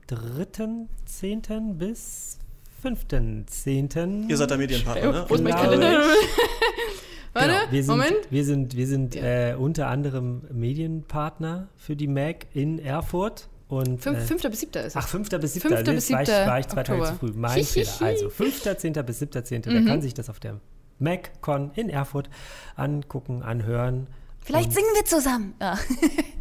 [0.08, 1.74] 3.10.
[1.74, 2.37] bis
[2.84, 4.28] 5.10.
[4.28, 5.24] Ihr seid der Medienpartner, ne?
[5.28, 6.02] Wo ist mein Glaube Kalender?
[7.32, 8.16] Warte, Genau, wir sind, Moment.
[8.30, 13.48] Wir sind, wir sind äh, unter anderem Medienpartner für die MAC in Erfurt.
[13.68, 14.96] Und, Fünf, äh, Fünfter bis siebter ist es.
[14.96, 15.28] Ach, 5.
[15.28, 15.68] bis 7.
[15.68, 17.32] Fünfter Jetzt bis war ich, siebter war ich zwei Tage zu früh.
[17.34, 17.92] Mein Fehler.
[18.00, 18.62] Also 5.
[18.78, 18.92] 10.
[19.04, 19.44] bis 7.
[19.44, 19.62] 10.
[19.62, 20.58] Da kann sich das auf der
[20.98, 22.30] MacCon in Erfurt
[22.76, 24.06] angucken, anhören.
[24.48, 25.54] Vielleicht singen wir zusammen.
[25.60, 25.78] Ja.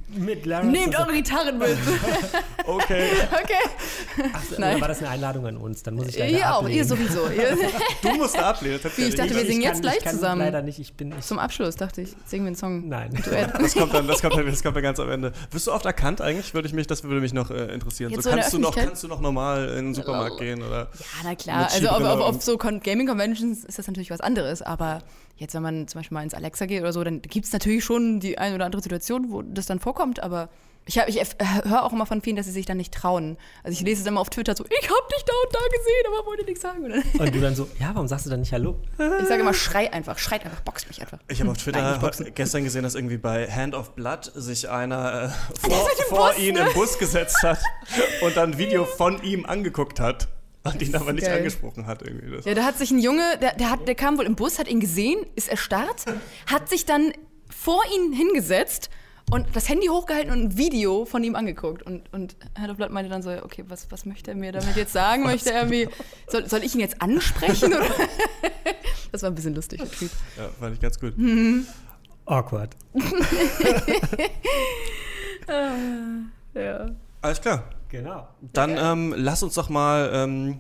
[0.09, 1.09] Mit Lara Nehmt zusammen.
[1.09, 1.77] eure Gitarren mit.
[2.69, 3.05] Okay.
[3.31, 4.27] okay.
[4.33, 4.81] Ach, so, Nein.
[4.81, 5.83] war das eine Einladung an uns?
[5.83, 6.77] Dann muss ich leider Ihr auch, ablehnen.
[6.79, 7.27] ihr sowieso.
[7.29, 7.57] Ihr,
[8.01, 8.79] Du musst da ablehnen.
[8.95, 10.41] Wie, ich dachte, nicht- wir singen kann- jetzt gleich ich kann zusammen.
[10.41, 11.13] Leider nicht, ich bin.
[11.17, 12.89] Ich, zum Abschluss dachte ich, singen wir einen Song.
[12.89, 13.11] nein.
[13.61, 15.31] Das kommt dann, das kommt dann, das kommt dann ganz am Ende.
[15.51, 16.53] Wirst du oft erkannt eigentlich?
[16.53, 18.11] Würde ich mich, das würde mich noch äh, interessieren.
[18.11, 20.89] Jetzt So, kannst du noch, kannst du noch normal in den Supermarkt gehen oder?
[20.99, 21.69] Ja, na klar.
[21.71, 24.61] Also auf, auf, auf so Con Gaming-Conventions ist das natürlich was anderes.
[24.61, 24.99] Aber
[25.37, 27.83] jetzt, wenn man zum Beispiel mal ins Alexa geht oder so, dann gibt es natürlich
[27.83, 30.21] schon die eine oder andere Situation, wo das dann vorkommt.
[30.21, 30.49] Aber
[30.85, 31.17] ich, hab- ich
[31.65, 33.37] höre auch immer von vielen, dass sie sich dann nicht trauen.
[33.63, 36.05] Also ich lese es immer auf Twitter so, ich hab dich da und da gesehen,
[36.07, 36.83] aber wollte nichts sagen.
[37.19, 38.79] Und du dann so, ja, warum sagst du dann nicht Hallo?
[39.21, 41.19] Ich sage immer, schrei einfach, schreit einfach, boxt mich einfach.
[41.27, 42.33] Ich habe auf Nein, Twitter nicht boxen.
[42.33, 46.55] gestern gesehen, dass irgendwie bei Hand of Blood sich einer äh, vor, vor Bus, ihn
[46.55, 46.61] ne?
[46.67, 47.59] im Bus gesetzt hat
[48.21, 50.29] und dann ein Video von ihm angeguckt hat
[50.73, 51.37] und ihn aber nicht geil.
[51.37, 52.35] angesprochen hat irgendwie.
[52.35, 52.45] Das.
[52.45, 54.67] Ja, da hat sich ein Junge, der, der, hat, der kam wohl im Bus, hat
[54.67, 56.05] ihn gesehen, ist erstarrt,
[56.47, 57.13] hat sich dann
[57.49, 58.89] vor ihn hingesetzt
[59.29, 61.83] und das Handy hochgehalten und ein Video von ihm angeguckt.
[61.83, 64.93] Und, und Herr Blatt meinte dann so, okay, was, was möchte er mir damit jetzt
[64.93, 65.23] sagen?
[65.25, 65.89] Möchte er irgendwie,
[66.27, 67.73] soll, soll ich ihn jetzt ansprechen?
[67.73, 67.85] Oder?
[69.11, 70.09] Das war ein bisschen lustig, der.
[70.37, 71.13] Ja, fand ich ganz gut.
[72.25, 72.75] Awkward.
[76.53, 76.89] Ja.
[77.21, 77.69] Alles klar.
[77.89, 78.27] Genau.
[78.53, 80.09] Dann ähm, lass uns doch mal.
[80.13, 80.59] Ähm,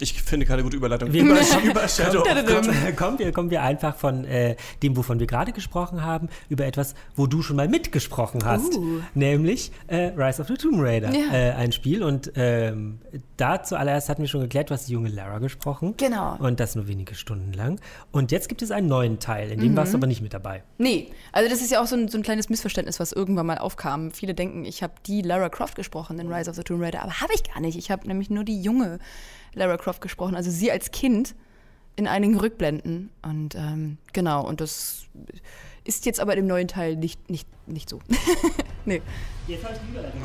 [0.00, 1.12] ich finde keine gute Überleitung.
[1.12, 4.96] Wir über, kommen- über Shadow of Kommen, kommen, wir, kommen wir einfach von äh, dem,
[4.96, 8.74] wovon wir gerade gesprochen haben, über etwas, wo du schon mal mitgesprochen hast.
[8.74, 9.00] Uh.
[9.14, 11.10] Nämlich äh, Rise of the Tomb Raider.
[11.14, 11.32] Ja.
[11.32, 12.02] Äh, ein Spiel.
[12.02, 12.98] Und ähm,
[13.36, 15.94] da zuallererst hatten wir schon geklärt, du hast die junge Lara gesprochen.
[15.96, 16.36] Genau.
[16.38, 17.80] Und das nur wenige Stunden lang.
[18.10, 19.76] Und jetzt gibt es einen neuen Teil, in dem Mhm.
[19.76, 20.62] warst du aber nicht mit dabei.
[20.78, 23.58] Nee, also das ist ja auch so ein, so ein kleines Missverständnis, was irgendwann mal
[23.58, 24.10] aufkam.
[24.10, 27.20] Viele denken, ich habe die Lara Croft gesprochen in Rise of the Tomb Raider, aber
[27.20, 27.78] habe ich gar nicht.
[27.78, 28.98] Ich habe nämlich nur die junge
[29.54, 31.34] Lara Croft gesprochen, also sie als Kind
[31.96, 33.10] in einigen Rückblenden.
[33.22, 35.06] Und ähm, genau, und das
[35.84, 38.00] ist jetzt aber im neuen Teil nicht, nicht, nicht so.
[38.84, 39.02] nee.
[39.46, 40.22] Jetzt habe ich die Überleitung.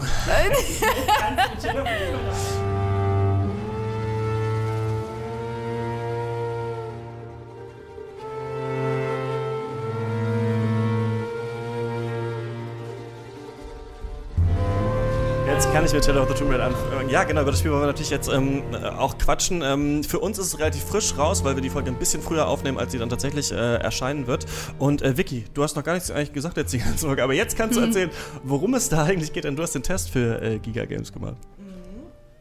[15.59, 17.09] Jetzt kann ich mit Shadow of the Tomb Raider anfangen.
[17.09, 19.61] Ja, genau, über das Spiel wollen wir natürlich jetzt ähm, äh, auch quatschen.
[19.61, 22.47] Ähm, für uns ist es relativ frisch raus, weil wir die Folge ein bisschen früher
[22.47, 24.45] aufnehmen, als sie dann tatsächlich äh, erscheinen wird.
[24.77, 27.33] Und äh, Vicky, du hast noch gar nichts eigentlich gesagt jetzt die ganze Folge, aber
[27.33, 28.09] jetzt kannst du erzählen,
[28.45, 31.35] worum es da eigentlich geht, denn du hast den Test für äh, Giga Games gemacht.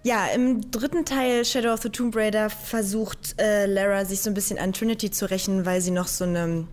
[0.04, 4.34] Ja, im dritten Teil Shadow of the Tomb Raider versucht äh, Lara sich so ein
[4.34, 6.68] bisschen an Trinity zu rächen, weil sie noch so eine,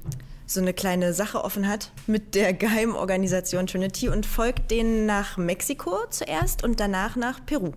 [0.46, 6.06] so eine kleine Sache offen hat mit der Geheimorganisation Trinity und folgt denen nach Mexiko
[6.10, 7.72] zuerst und danach nach Peru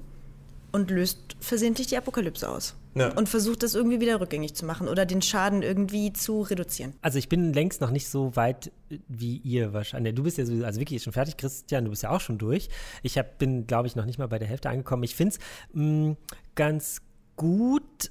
[0.72, 2.74] und löst versehentlich die Apokalypse aus.
[2.94, 3.12] Ja.
[3.14, 6.94] Und versucht das irgendwie wieder rückgängig zu machen oder den Schaden irgendwie zu reduzieren.
[7.00, 10.14] Also ich bin längst noch nicht so weit äh, wie ihr wahrscheinlich.
[10.14, 12.38] Du bist ja sowieso, also Vicky ist schon fertig, Christian, du bist ja auch schon
[12.38, 12.68] durch.
[13.02, 15.04] Ich hab, bin, glaube ich, noch nicht mal bei der Hälfte angekommen.
[15.04, 16.16] Ich finde es
[16.56, 17.02] ganz
[17.36, 18.10] gut.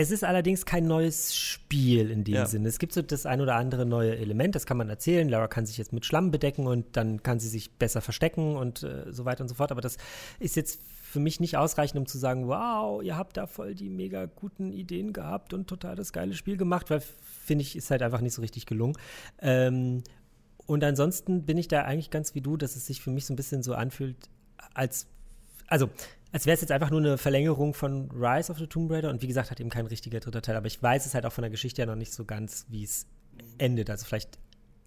[0.00, 2.46] Es ist allerdings kein neues Spiel in dem Ja.
[2.46, 2.68] Sinne.
[2.68, 5.28] Es gibt so das ein oder andere neue Element, das kann man erzählen.
[5.28, 8.84] Lara kann sich jetzt mit Schlamm bedecken und dann kann sie sich besser verstecken und
[8.84, 9.72] äh, so weiter und so fort.
[9.72, 9.96] Aber das
[10.38, 13.88] ist jetzt für mich nicht ausreichend, um zu sagen, wow, ihr habt da voll die
[13.88, 17.00] mega guten Ideen gehabt und total das geile Spiel gemacht, weil
[17.44, 18.96] finde ich, ist halt einfach nicht so richtig gelungen.
[19.40, 20.04] Ähm,
[20.66, 23.32] und ansonsten bin ich da eigentlich ganz wie du, dass es sich für mich so
[23.32, 24.16] ein bisschen so anfühlt,
[24.74, 25.08] als,
[25.66, 25.90] also,
[26.32, 29.22] als wäre es jetzt einfach nur eine Verlängerung von Rise of the Tomb Raider und
[29.22, 31.42] wie gesagt, hat eben kein richtiger dritter Teil, aber ich weiß es halt auch von
[31.42, 33.06] der Geschichte her noch nicht so ganz, wie es
[33.58, 33.88] endet.
[33.90, 34.38] Also vielleicht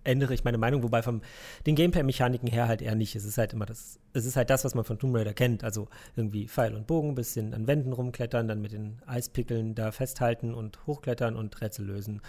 [0.03, 1.21] ändere ich meine Meinung, wobei vom
[1.65, 3.15] den Gameplay-Mechaniken her halt eher nicht.
[3.15, 5.63] Es ist halt immer das, es ist halt das, was man von Tomb Raider kennt.
[5.63, 10.53] Also irgendwie Pfeil und Bogen, bisschen an Wänden rumklettern, dann mit den Eispickeln da festhalten
[10.53, 12.21] und hochklettern und Rätsel lösen.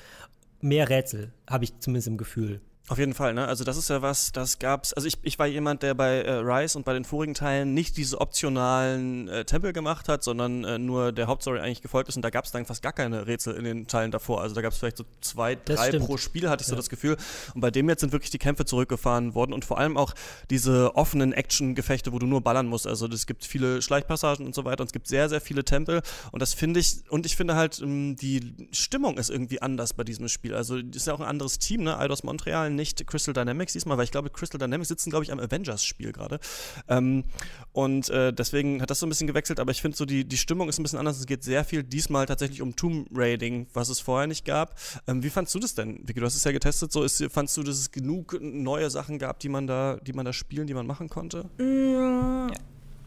[0.61, 2.61] Mehr Rätsel, habe ich zumindest im Gefühl.
[2.89, 3.47] Auf jeden Fall, ne?
[3.47, 4.93] Also das ist ja was, das gab's.
[4.93, 7.97] Also ich, ich war jemand, der bei äh, Rise und bei den vorigen Teilen nicht
[7.97, 12.17] diese optionalen äh, Tempel gemacht hat, sondern äh, nur der Hauptstory eigentlich gefolgt ist.
[12.17, 14.43] Und da gab es dann fast gar keine Rätsel in den Teilen davor.
[14.43, 16.07] Also da gab es vielleicht so zwei, Das drei stimmt.
[16.07, 16.77] pro Spiel, hatte ich so Ja.
[16.77, 17.17] das Gefühl.
[17.55, 20.13] Und bei dem jetzt sind wirklich die Kämpfe zurückgefahren worden und vor allem auch
[20.51, 22.89] diese offenen Action-Gefechte, wo du nur ballern musst.
[22.89, 26.03] Also es gibt viele Schleichpassagen und so weiter und es gibt sehr, sehr viele Tempel.
[26.33, 30.03] Und das finde ich, und ich finde halt, ähm, die Stimmung ist irgendwie anders bei
[30.03, 30.55] diesem Spiel.
[30.55, 31.97] Also das ist ja auch ein anderes Team, ne?
[31.97, 35.41] Eidos Montreal, nicht Crystal Dynamics diesmal, weil ich glaube, Crystal Dynamics sitzen, glaube ich, am
[35.41, 36.41] Avengers-Spiel gerade.
[36.89, 37.25] Ähm,
[37.73, 40.37] und äh, deswegen hat das so ein bisschen gewechselt, aber ich finde so, die, die
[40.37, 41.19] Stimmung ist ein bisschen anders.
[41.19, 44.79] Es geht sehr viel diesmal tatsächlich um Tomb Raiding, was es vorher nicht gab.
[45.07, 46.21] Ähm, wie fandst du das denn, Vicky?
[46.21, 46.93] Du hast es ja getestet.
[46.93, 50.25] So ist, fandst du, dass es genug neue Sachen gab, die man da, die man
[50.25, 51.45] da spielen, die man machen konnte?
[51.59, 52.51] Mm,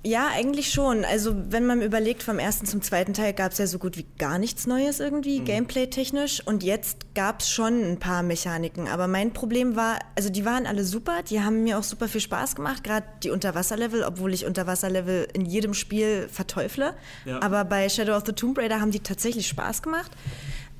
[0.06, 1.04] Ja, eigentlich schon.
[1.04, 4.06] Also wenn man überlegt, vom ersten zum zweiten Teil gab es ja so gut wie
[4.20, 5.46] gar nichts Neues irgendwie, mhm.
[5.46, 6.46] gameplay-technisch.
[6.46, 8.88] Und jetzt gab es schon ein paar Mechaniken.
[8.88, 12.22] Aber mein Problem war, also die waren alle super, die haben mir auch super viel
[12.22, 16.94] Spaß gemacht, gerade die Unterwasserlevel, obwohl ich Unterwasserlevel in jedem Spiel verteufle.
[17.26, 17.42] Ja.
[17.42, 20.12] Aber bei Shadow of the Tomb Raider haben die tatsächlich Spaß gemacht.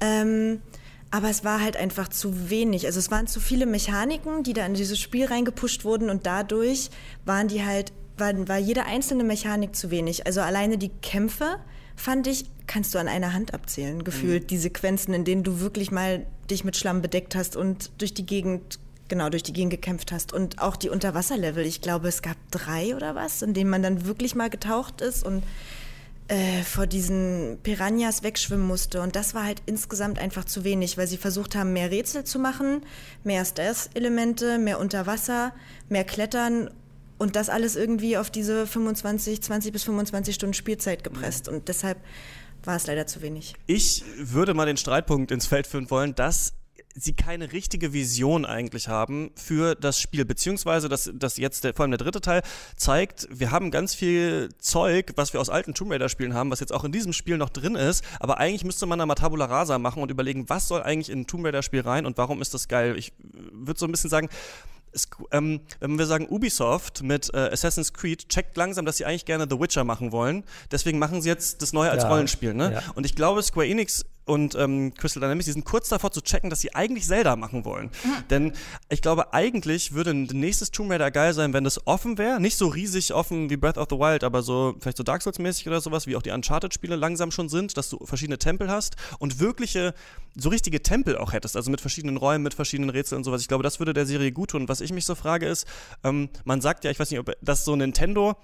[0.02, 0.62] Ähm,
[1.10, 2.86] aber es war halt einfach zu wenig.
[2.86, 6.92] Also es waren zu viele Mechaniken, die da in dieses Spiel reingepusht wurden und dadurch
[7.26, 10.26] waren die halt war, war jede einzelne Mechanik zu wenig.
[10.26, 11.58] Also alleine die Kämpfe
[11.96, 14.44] fand ich, kannst du an einer Hand abzählen, gefühlt.
[14.44, 14.48] Mhm.
[14.48, 18.26] Die Sequenzen, in denen du wirklich mal dich mit Schlamm bedeckt hast und durch die
[18.26, 20.34] Gegend, genau, durch die Gegend gekämpft hast.
[20.34, 24.06] Und auch die Unterwasserlevel, ich glaube, es gab drei oder was, in denen man dann
[24.06, 25.44] wirklich mal getaucht ist und
[26.28, 29.02] äh, vor diesen Piranhas wegschwimmen musste.
[29.02, 32.40] Und das war halt insgesamt einfach zu wenig, weil sie versucht haben, mehr Rätsel zu
[32.40, 32.82] machen,
[33.24, 35.54] mehr Stealth-Elemente, mehr Unterwasser,
[35.88, 36.72] mehr Klettern
[37.18, 41.48] und das alles irgendwie auf diese 25, 20 bis 25 Stunden Spielzeit gepresst.
[41.48, 41.98] Und deshalb
[42.64, 43.56] war es leider zu wenig.
[43.68, 46.54] Ich würde mal den Streitpunkt ins Feld führen wollen, dass
[46.98, 51.84] sie keine richtige Vision eigentlich haben für das Spiel, beziehungsweise dass, dass jetzt der, vor
[51.84, 52.42] allem der dritte Teil
[52.78, 56.62] zeigt, wir haben ganz viel Zeug, was wir aus alten Tomb Raider Spielen haben, was
[56.62, 59.46] jetzt auch in diesem Spiel noch drin ist, aber eigentlich müsste man da mal Tabula
[59.46, 62.42] Rasa machen und überlegen, was soll eigentlich in ein Tomb Raider Spiel rein und warum
[62.42, 62.96] ist das geil?
[62.98, 63.12] Ich
[63.52, 64.30] würde so ein bisschen sagen,
[64.96, 69.26] es, ähm, wenn wir sagen Ubisoft mit äh, Assassin's Creed checkt langsam, dass sie eigentlich
[69.26, 70.44] gerne The Witcher machen wollen.
[70.72, 72.54] Deswegen machen sie jetzt das Neue als ja, Rollenspiel.
[72.54, 72.74] Ne?
[72.74, 72.84] Ja.
[72.96, 76.50] Und ich glaube, Square Enix und ähm, Crystal Dynamics, die sind kurz davor zu checken,
[76.50, 77.92] dass sie eigentlich Zelda machen wollen.
[78.04, 78.28] Mhm.
[78.30, 78.54] Denn
[78.90, 82.40] ich glaube, eigentlich würde ein nächstes Tomb Raider geil sein, wenn das offen wäre.
[82.40, 85.68] Nicht so riesig offen wie Breath of the Wild, aber so vielleicht so Dark Souls-mäßig
[85.68, 89.40] oder sowas, wie auch die Uncharted-Spiele langsam schon sind, dass du verschiedene Tempel hast und
[89.40, 89.94] wirkliche,
[90.36, 93.42] so richtige Tempel auch hättest, also mit verschiedenen Räumen, mit verschiedenen Rätseln und sowas.
[93.42, 94.68] Ich glaube, das würde der Serie gut tun.
[94.68, 95.68] Was ich mich so frage ist,
[96.04, 98.36] ähm, man sagt ja, ich weiß nicht, ob das so Nintendo,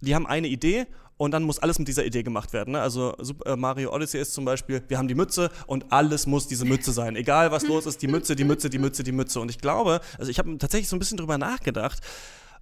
[0.00, 2.72] die haben eine Idee und dann muss alles mit dieser Idee gemacht werden.
[2.72, 2.80] Ne?
[2.80, 6.46] Also Super äh, Mario Odyssey ist zum Beispiel, wir haben die Mütze und alles muss
[6.46, 7.16] diese Mütze sein.
[7.16, 9.40] Egal was los ist, die Mütze, die Mütze, die Mütze, die Mütze.
[9.40, 12.00] Und ich glaube, also ich habe tatsächlich so ein bisschen drüber nachgedacht,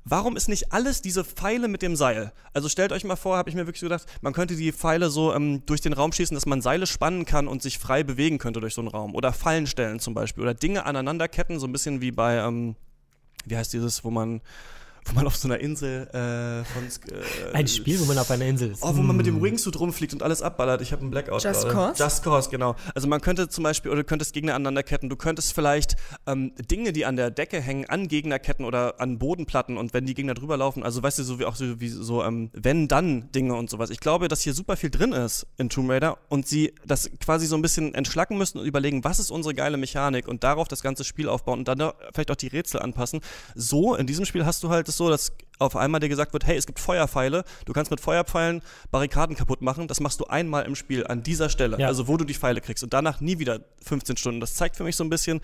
[0.05, 2.33] warum ist nicht alles diese Pfeile mit dem Seil?
[2.53, 5.35] Also stellt euch mal vor, habe ich mir wirklich gedacht, man könnte die Pfeile so
[5.35, 8.61] ähm, durch den Raum schießen, dass man Seile spannen kann und sich frei bewegen könnte
[8.61, 9.15] durch so einen Raum.
[9.15, 10.43] Oder Fallen stellen zum Beispiel.
[10.43, 12.77] Oder Dinge aneinanderketten, so ein bisschen wie bei, ähm,
[13.47, 14.43] wie heißt dieses, wo man
[15.07, 16.85] wo man auf so einer Insel äh, von.
[16.85, 18.83] Äh, Ein Spiel, wo man auf einer Insel ist.
[18.83, 19.43] Oh, wo man mit dem hm.
[19.43, 20.81] Wingsuit rumfliegt und alles abballert.
[20.81, 21.43] Ich habe einen Blackout.
[21.43, 21.75] Just gerade.
[21.75, 22.03] Cause?
[22.03, 22.77] Just Cause, genau.
[22.95, 25.09] Also man könnte zum Beispiel, oder du könntest Gegner aneinanderketten.
[25.09, 29.19] Du könntest vielleicht ähm, Dinge, die an der Decke hängen, an Gegner ketten oder an
[29.19, 31.89] Bodenplatten und wenn die Gegner drüber laufen, also weißt du, so wie auch so, wie
[31.89, 33.91] so ähm, wenn-dann-Dinge und sowas.
[33.91, 37.47] Ich glaube, dass hier super viel drin ist in Tomb Raider und sie das quasi
[37.47, 40.83] so ein bisschen entschlacken müssen und überlegen, was ist unsere geile Mechanik und darauf das
[40.83, 43.21] ganze Spiel aufbauen und dann vielleicht auch die Rätsel anpassen.
[43.55, 46.47] So, in diesem Spiel hast du halt es so, dass auf einmal dir gesagt wird,
[46.47, 50.65] hey, es gibt Feuerpfeile, du kannst mit Feuerpfeilen Barrikaden kaputt machen, das machst du einmal
[50.65, 51.87] im Spiel an dieser Stelle, ja.
[51.87, 54.41] also wo du die Pfeile kriegst und danach nie wieder 15 Stunden.
[54.41, 55.41] Das zeigt für mich so ein bisschen,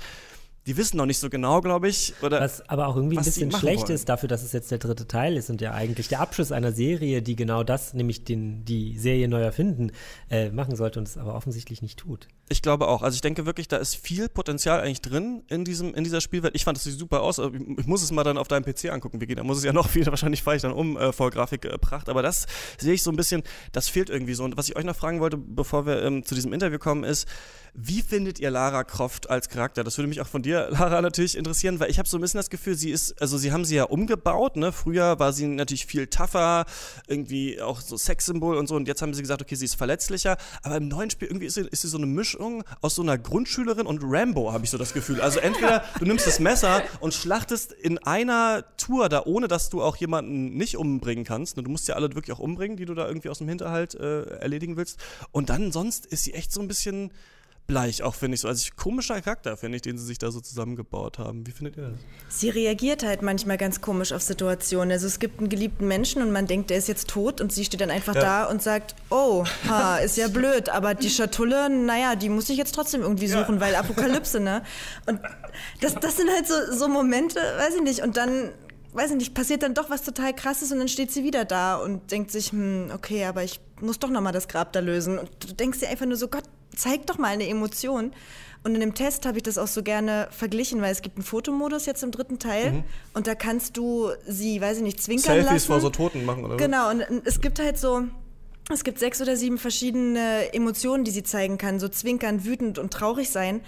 [0.66, 2.14] die wissen noch nicht so genau, glaube ich.
[2.22, 3.94] Oder was aber auch irgendwie ein bisschen schlecht wollen.
[3.94, 6.72] ist dafür, dass es jetzt der dritte Teil ist und ja eigentlich der Abschluss einer
[6.72, 9.92] Serie, die genau das, nämlich den, die Serie neu erfinden,
[10.30, 12.28] äh, machen sollte und es aber offensichtlich nicht tut.
[12.50, 13.02] Ich glaube auch.
[13.02, 16.54] Also ich denke wirklich, da ist viel Potenzial eigentlich drin in, diesem, in dieser Spielwelt.
[16.54, 17.38] Ich fand es super aus.
[17.38, 19.36] Ich muss es mal dann auf deinem PC angucken, Vicky.
[19.36, 22.08] Da muss es ja noch viel, wahrscheinlich fahre ich dann um äh, vor Grafikpracht.
[22.08, 22.46] Äh, aber das
[22.78, 24.44] sehe ich so ein bisschen, das fehlt irgendwie so.
[24.44, 27.28] Und was ich euch noch fragen wollte, bevor wir ähm, zu diesem Interview kommen, ist,
[27.74, 29.84] wie findet ihr Lara Croft als Charakter?
[29.84, 32.38] Das würde mich auch von dir, Lara, natürlich interessieren, weil ich habe so ein bisschen
[32.38, 34.72] das Gefühl, sie ist, also sie haben sie ja umgebaut, ne?
[34.72, 36.66] Früher war sie natürlich viel tougher,
[37.06, 40.36] irgendwie auch so Sexsymbol und so und jetzt haben sie gesagt, okay, sie ist verletzlicher,
[40.62, 43.18] aber im neuen Spiel irgendwie ist sie, ist sie so eine Mischung aus so einer
[43.18, 45.20] Grundschülerin und Rambo, habe ich so das Gefühl.
[45.20, 49.82] Also entweder du nimmst das Messer und schlachtest in einer Tour da, ohne dass du
[49.82, 51.56] auch jemanden nicht umbringen kannst.
[51.56, 51.62] Ne?
[51.62, 54.22] Du musst ja alle wirklich auch umbringen, die du da irgendwie aus dem Hinterhalt äh,
[54.38, 54.98] erledigen willst.
[55.32, 57.12] Und dann sonst ist sie echt so ein bisschen
[57.70, 58.48] bleich, auch finde ich so.
[58.48, 61.46] Also komischer Charakter, finde ich, den sie sich da so zusammengebaut haben.
[61.46, 61.98] Wie findet ihr das?
[62.28, 64.92] Sie reagiert halt manchmal ganz komisch auf Situationen.
[64.92, 67.64] Also es gibt einen geliebten Menschen und man denkt, der ist jetzt tot und sie
[67.64, 68.20] steht dann einfach ja.
[68.20, 72.58] da und sagt, oh, ha, ist ja blöd, aber die Schatulle, naja, die muss ich
[72.58, 73.60] jetzt trotzdem irgendwie suchen, ja.
[73.60, 74.62] weil Apokalypse, ne?
[75.06, 75.20] Und
[75.80, 78.50] das, das sind halt so, so Momente, weiß ich nicht, und dann
[78.92, 81.76] weiß ich nicht, passiert dann doch was total krasses und dann steht sie wieder da
[81.76, 85.18] und denkt sich, hm, okay, aber ich muss doch nochmal das Grab da lösen.
[85.18, 88.12] Und du denkst dir einfach nur so, Gott, zeig doch mal eine Emotion.
[88.62, 91.24] Und in dem Test habe ich das auch so gerne verglichen, weil es gibt einen
[91.24, 92.84] Fotomodus jetzt im dritten Teil mhm.
[93.14, 95.58] und da kannst du sie, weiß ich nicht, zwinkern Selfies lassen.
[95.58, 96.58] Selfies vor so Toten machen, oder?
[96.58, 98.02] Genau, und es gibt halt so,
[98.70, 102.92] es gibt sechs oder sieben verschiedene Emotionen, die sie zeigen kann, so zwinkern, wütend und
[102.92, 103.62] traurig sein.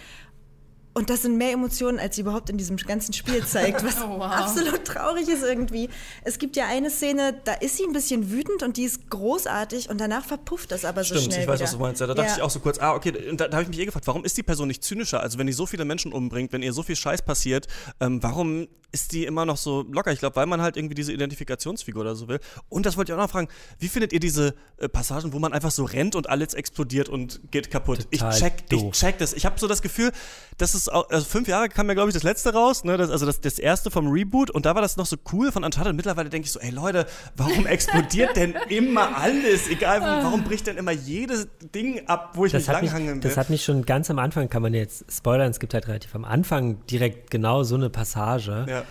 [0.95, 4.19] Und das sind mehr Emotionen, als sie überhaupt in diesem ganzen Spiel zeigt, was Oh,
[4.19, 4.23] wow.
[4.25, 5.89] absolut traurig ist irgendwie.
[6.23, 9.89] Es gibt ja eine Szene, da ist sie ein bisschen wütend und die ist großartig
[9.89, 11.65] und danach verpufft das aber so Stimmt, schnell ich weiß, wieder.
[11.65, 12.01] was du meinst.
[12.01, 13.79] Ja, da dachte ich auch so kurz, ah, okay, und da, da habe ich mich
[13.79, 15.21] eh gefragt, warum ist die Person nicht zynischer?
[15.21, 17.69] Also wenn die so viele Menschen umbringt, wenn ihr so viel Scheiß passiert,
[18.01, 20.13] ähm, warum ist die immer noch so locker?
[20.13, 22.41] Ich glaube, weil man halt irgendwie diese Identifikationsfigur oder so will.
[22.69, 25.55] Und das wollte ich auch noch fragen, wie findet ihr diese äh, Passagen, wo man
[25.55, 28.11] einfach so rennt und alles explodiert und geht kaputt?
[28.13, 28.91] Total ich check, doof.
[28.93, 29.33] ich check das.
[29.33, 30.13] Ich habe so das Gefühl,
[30.59, 32.97] das ist auch, also fünf Jahre kam ja, glaube ich, das letzte raus, ne?
[32.97, 35.65] Das, also das, das erste vom Reboot und da war das noch so cool von
[35.65, 35.95] Uncharted.
[35.97, 39.69] Mittlerweile denke ich so, ey Leute, warum explodiert denn immer alles?
[39.69, 43.29] Egal, warum bricht denn immer jedes Ding ab, wo ich Das mich langhangeln will?
[43.31, 46.15] das hat mich schon ganz am Anfang, kann man jetzt spoilern, es gibt halt relativ
[46.15, 48.67] am Anfang direkt genau so eine Passage.
[48.69, 48.83] ja.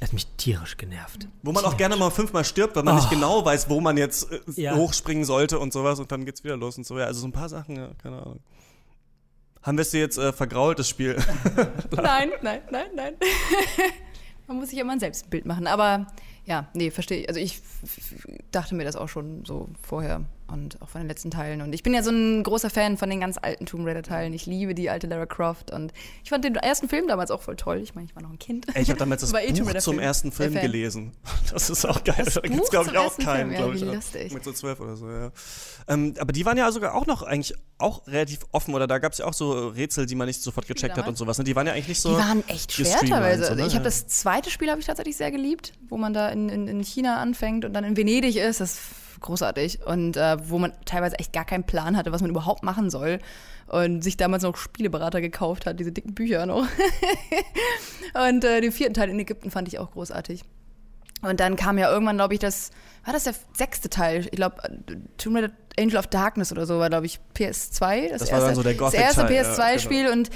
[0.00, 1.28] Die hat mich tierisch genervt.
[1.44, 3.14] Wo man auch gerne mal fünfmal stirbt, weil man nicht Oh.
[3.14, 4.74] genau weiß, wo man jetzt äh, Ja.
[4.74, 6.98] hochspringen sollte und sowas und dann geht's wieder los und so.
[6.98, 8.40] Ja, also so ein paar Sachen, ja, keine Ahnung.
[9.64, 11.16] Haben wir es dir jetzt äh, vergrault, das Spiel?
[11.96, 13.14] Nein, nein, nein, nein.
[14.46, 15.66] Man muss sich immer ein Selbstbild machen.
[15.66, 16.06] Aber
[16.44, 17.28] ja, nee, verstehe ich.
[17.28, 17.62] Also ich
[18.50, 21.62] dachte mir das auch schon so vorher und auch von den letzten Teilen.
[21.62, 24.32] Und ich bin ja so ein großer Fan von den ganz alten Tomb Raider-Teilen.
[24.32, 27.56] Ich liebe die alte Lara Croft und ich fand den ersten Film damals auch voll
[27.56, 27.80] toll.
[27.82, 28.66] Ich meine, ich war noch ein Kind.
[28.74, 30.04] Ey, ich habe damals das eh Buch Raider zum Film.
[30.04, 31.12] ersten Film gelesen.
[31.52, 32.16] Das ist auch geil.
[32.24, 33.82] Das da gibt's Buch glaube ich, auch keinen, ja, glaube ich.
[33.82, 34.32] lustig.
[34.32, 35.30] Mit so zwölf oder so, ja.
[35.86, 39.12] Ähm, aber die waren ja sogar auch noch eigentlich auch relativ offen, oder da gab
[39.12, 41.38] es ja auch so Rätsel, die man nicht sofort gecheckt hat und sowas.
[41.38, 41.44] ne?
[41.44, 42.10] Die waren ja eigentlich nicht so.
[42.10, 43.46] Die waren echt schwer teilweise.
[43.46, 43.66] so, ne?
[43.66, 46.66] ich habe das zweite Spiel habe ich tatsächlich sehr geliebt, wo man da in, in,
[46.66, 48.60] in China anfängt und dann in Venedig ist.
[48.60, 48.80] Das ist
[49.24, 49.84] großartig.
[49.86, 53.18] Und äh, wo man teilweise echt gar keinen Plan hatte, was man überhaupt machen soll.
[53.66, 56.66] Und sich damals noch Spieleberater gekauft hat, diese dicken Bücher noch.
[58.28, 60.44] und äh, den vierten Teil in Ägypten fand ich auch großartig.
[61.22, 62.70] Und dann kam ja irgendwann, glaube ich, das,
[63.04, 64.26] war das der sechste Teil?
[64.26, 64.56] Ich glaube,
[65.16, 68.10] Tomb Raider Angel of Darkness oder so war, glaube ich, PS2.
[68.10, 70.30] Das, Das war dann so der das erste Gothic-Teil, ja, PS2-Spiel und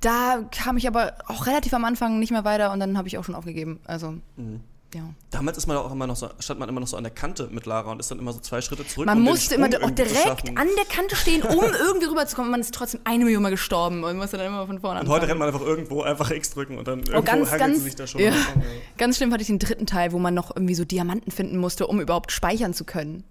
[0.00, 3.18] da kam ich aber auch relativ am Anfang nicht mehr weiter und dann habe ich
[3.18, 3.80] auch schon aufgegeben.
[3.86, 4.60] Also, Mhm.
[4.94, 5.02] Ja.
[5.30, 7.48] Damals ist man auch immer noch so, stand man immer noch so an der Kante
[7.50, 9.06] mit Lara und ist dann immer so zwei Schritte zurück.
[9.06, 12.50] Man um musste immer auch direkt an der Kante stehen, um irgendwie rüberzukommen.
[12.50, 15.20] Man ist trotzdem eine Million Mal gestorben und musste dann immer von vorne Und anfangen.
[15.20, 17.82] heute rennt man einfach irgendwo einfach X drücken und dann irgendwo Oh, ganz, ganz, sie
[17.84, 18.20] sich da schon.
[18.20, 18.30] ja.
[18.30, 18.38] mal.
[18.96, 21.86] ganz schlimm fand ich den dritten Teil, wo man noch irgendwie so Diamanten finden musste,
[21.86, 23.24] um überhaupt speichern zu können.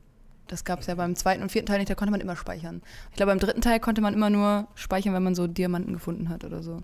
[0.48, 2.82] Das gab es ja beim zweiten und vierten Teil nicht, da konnte man immer speichern.
[3.12, 6.28] Ich glaube, beim dritten Teil konnte man immer nur speichern, wenn man so Diamanten gefunden
[6.30, 6.82] hat oder so.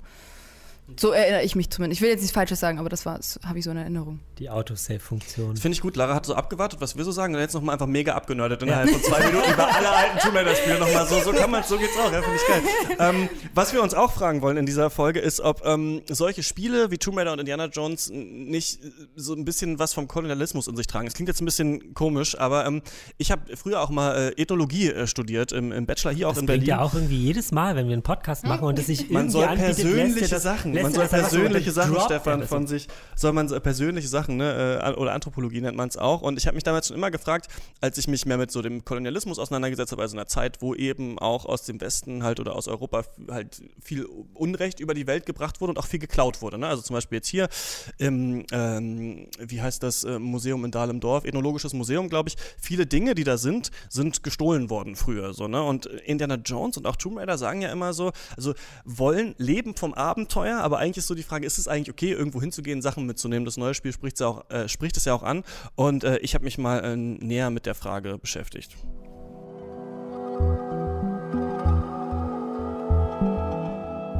[0.97, 1.97] So erinnere ich mich zumindest.
[1.99, 4.19] Ich will jetzt nichts Falsches sagen, aber das, war- das habe ich so in Erinnerung.
[4.39, 5.58] Die Autosave-Funktion.
[5.58, 5.95] Finde ich gut.
[5.95, 8.89] Lara hat so abgewartet, was wir so sagen, und jetzt nochmal einfach mega abgenördet innerhalb
[8.89, 11.19] von zwei Minuten über alle alten Tomb Raider-Spiele nochmal so.
[11.21, 12.62] So kann man, so geht's auch, ja, finde ich geil.
[12.99, 16.91] Ähm, was wir uns auch fragen wollen in dieser Folge ist, ob ähm, solche Spiele
[16.91, 18.80] wie Tomb Raider und Indiana Jones nicht
[19.15, 21.06] so ein bisschen was vom Kolonialismus in sich tragen.
[21.06, 22.82] Das klingt jetzt ein bisschen komisch, aber ähm,
[23.17, 26.41] ich habe früher auch mal äh, Ethnologie äh, studiert, im, im Bachelor hier auch Das
[26.41, 26.69] in bringt Berlin.
[26.80, 29.30] ja auch irgendwie jedes Mal, wenn wir einen Podcast machen und es sich irgendwie Man
[29.30, 33.33] soll anbietet, persönliche lässt das- Sachen, man soll persönliche Sachen, droppt Stefan, von sich, soll
[33.33, 36.21] man so persönliche Sachen, ne, äh, oder Anthropologie nennt man es auch.
[36.21, 37.47] Und ich habe mich damals schon immer gefragt,
[37.81, 40.75] als ich mich mehr mit so dem Kolonialismus auseinandergesetzt habe, also in einer Zeit, wo
[40.75, 45.25] eben auch aus dem Westen halt oder aus Europa halt viel Unrecht über die Welt
[45.25, 46.57] gebracht wurde und auch viel geklaut wurde.
[46.57, 46.67] Ne?
[46.67, 47.49] Also zum Beispiel jetzt hier
[47.97, 53.15] im, ähm, wie heißt das, äh, Museum in Dahlem-Dorf, Ethnologisches Museum, glaube ich, viele Dinge,
[53.15, 55.33] die da sind, sind gestohlen worden früher.
[55.33, 55.61] So, ne?
[55.63, 58.53] Und Indiana Jones und auch Tomb Raider sagen ja immer so, also
[58.85, 62.39] wollen leben vom Abenteuer, aber eigentlich ist so die Frage, ist es eigentlich okay, irgendwo
[62.39, 63.43] hinzugehen, Sachen mitzunehmen?
[63.43, 65.43] Das neue Spiel spricht es ja auch, äh, spricht es ja auch an.
[65.73, 68.75] Und äh, ich habe mich mal äh, näher mit der Frage beschäftigt.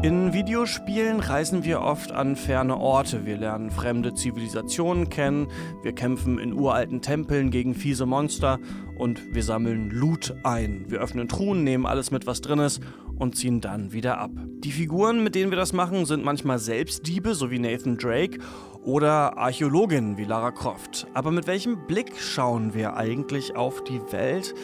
[0.02, 3.28] In Videospielen reisen wir oft an ferne Orte.
[3.28, 5.50] Wir lernen fremde Zivilisationen kennen,
[5.84, 8.60] wir kämpfen in uralten Tempeln gegen fiese Monster
[8.98, 10.86] und wir sammeln Loot ein.
[10.88, 12.82] Wir öffnen Truhen, nehmen alles mit, was drin ist
[13.20, 14.32] und ziehen dann wieder ab.
[14.34, 18.40] Die Figuren, mit denen wir das machen, sind manchmal selbst Diebe, so wie Nathan Drake,
[18.84, 21.06] oder Archäologinnen wie Lara Croft.
[21.14, 24.56] Aber mit welchem Blick schauen wir eigentlich auf die Welt,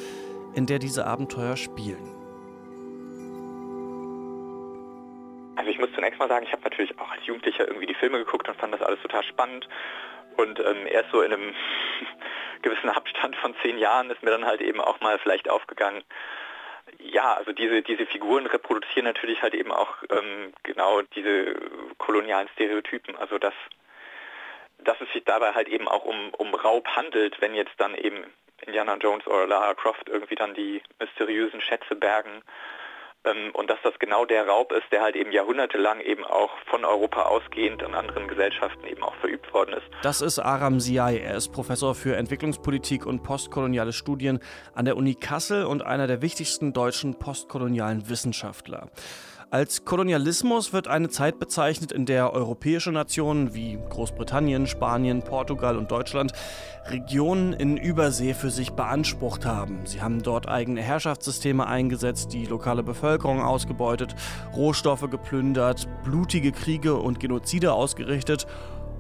[0.55, 2.15] in der diese Abenteuer spielen?
[5.57, 8.19] Also ich muss zunächst mal sagen, ich habe natürlich auch als Jugendlicher irgendwie die Filme
[8.19, 9.67] geguckt und fand das alles total spannend.
[10.37, 11.53] Und ähm, erst so in einem
[12.61, 16.03] gewissen Abstand von zehn Jahren ist mir dann halt eben auch mal vielleicht aufgegangen,
[16.99, 21.55] ja, also diese, diese Figuren reproduzieren natürlich halt eben auch ähm, genau diese
[21.97, 23.15] kolonialen Stereotypen.
[23.15, 23.53] Also dass,
[24.79, 28.25] dass es sich dabei halt eben auch um, um Raub handelt, wenn jetzt dann eben
[28.61, 32.41] Indiana Jones oder Lara Croft irgendwie dann die mysteriösen Schätze bergen.
[33.25, 36.85] Ähm, und dass das genau der Raub ist, der halt eben jahrhundertelang eben auch von
[36.85, 39.85] Europa ausgehend in anderen Gesellschaften eben auch verübt worden ist.
[40.03, 41.17] Das ist Aram Ziai.
[41.17, 44.39] Er ist Professor für Entwicklungspolitik und postkoloniale Studien
[44.73, 48.89] an der Uni Kassel und einer der wichtigsten deutschen postkolonialen Wissenschaftler.
[49.55, 55.91] Als Kolonialismus wird eine Zeit bezeichnet, in der europäische Nationen wie Großbritannien, Spanien, Portugal und
[55.91, 56.33] Deutschland
[56.87, 59.85] Regionen in Übersee für sich beansprucht haben.
[59.85, 64.13] Sie haben dort eigene Herrschaftssysteme eingesetzt, die lokale Bevölkerung ausgebeutet,
[64.57, 68.47] Rohstoffe geplündert, blutige Kriege und Genozide ausgerichtet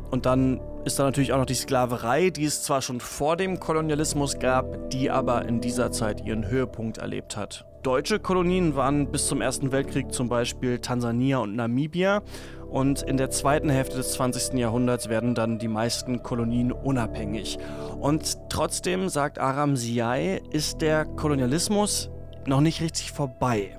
[0.09, 3.59] und dann ist da natürlich auch noch die Sklaverei, die es zwar schon vor dem
[3.59, 7.65] Kolonialismus gab, die aber in dieser Zeit ihren Höhepunkt erlebt hat.
[7.85, 12.23] Deutsche Kolonien waren bis zum Ersten Weltkrieg zum Beispiel Tansania und Namibia
[12.67, 14.57] und in der zweiten Hälfte des 20.
[14.57, 17.59] Jahrhunderts werden dann die meisten Kolonien unabhängig.
[17.99, 22.09] Und trotzdem, sagt Aram Siai, ist der Kolonialismus
[22.47, 23.77] noch nicht richtig vorbei.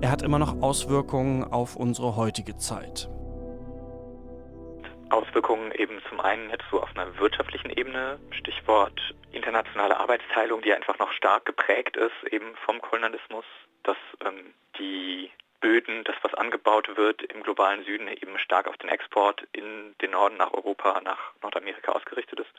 [0.00, 3.10] Er hat immer noch Auswirkungen auf unsere heutige Zeit.
[5.08, 9.00] Auswirkungen eben zum einen jetzt so auf einer wirtschaftlichen Ebene, Stichwort
[9.32, 13.44] internationale Arbeitsteilung, die einfach noch stark geprägt ist eben vom Kolonialismus,
[13.82, 18.88] dass ähm, die Böden, das was angebaut wird im globalen Süden eben stark auf den
[18.88, 22.50] Export in den Norden nach Europa, nach Nordamerika ausgerichtet ist.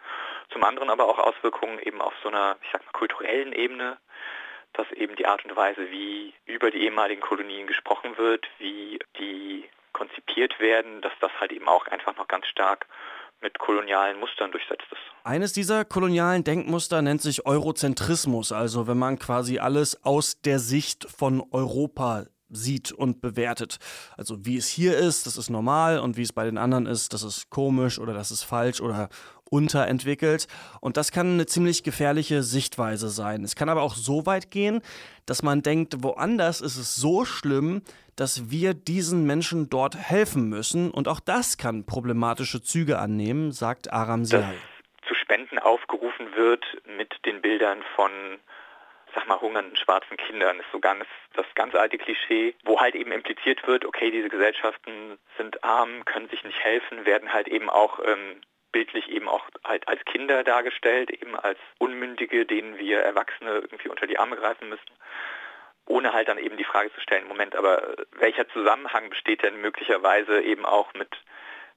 [0.49, 3.97] Zum anderen aber auch Auswirkungen eben auf so einer, ich sag mal, kulturellen Ebene,
[4.73, 9.67] dass eben die Art und Weise, wie über die ehemaligen Kolonien gesprochen wird, wie die
[9.93, 12.87] konzipiert werden, dass das halt eben auch einfach noch ganz stark
[13.41, 15.01] mit kolonialen Mustern durchsetzt ist.
[15.23, 21.07] Eines dieser kolonialen Denkmuster nennt sich Eurozentrismus, also wenn man quasi alles aus der Sicht
[21.09, 23.77] von Europa sieht und bewertet.
[24.17, 27.13] Also wie es hier ist, das ist normal und wie es bei den anderen ist,
[27.13, 29.09] das ist komisch oder das ist falsch oder
[29.51, 30.47] unterentwickelt.
[30.79, 33.43] Und das kann eine ziemlich gefährliche Sichtweise sein.
[33.43, 34.81] Es kann aber auch so weit gehen,
[35.27, 37.83] dass man denkt, woanders ist es so schlimm,
[38.15, 40.89] dass wir diesen Menschen dort helfen müssen.
[40.89, 44.55] Und auch das kann problematische Züge annehmen, sagt Aram Sial.
[45.07, 46.65] Zu Spenden aufgerufen wird
[46.97, 48.11] mit den Bildern von
[49.13, 53.11] sag mal, hungernden schwarzen Kindern ist so ganz das ganz alte Klischee, wo halt eben
[53.11, 57.99] impliziert wird, okay, diese Gesellschaften sind arm, können sich nicht helfen, werden halt eben auch
[57.99, 58.41] ähm,
[58.71, 64.07] bildlich eben auch halt als Kinder dargestellt, eben als Unmündige, denen wir Erwachsene irgendwie unter
[64.07, 64.91] die Arme greifen müssen,
[65.85, 70.41] ohne halt dann eben die Frage zu stellen, Moment, aber welcher Zusammenhang besteht denn möglicherweise
[70.41, 71.09] eben auch mit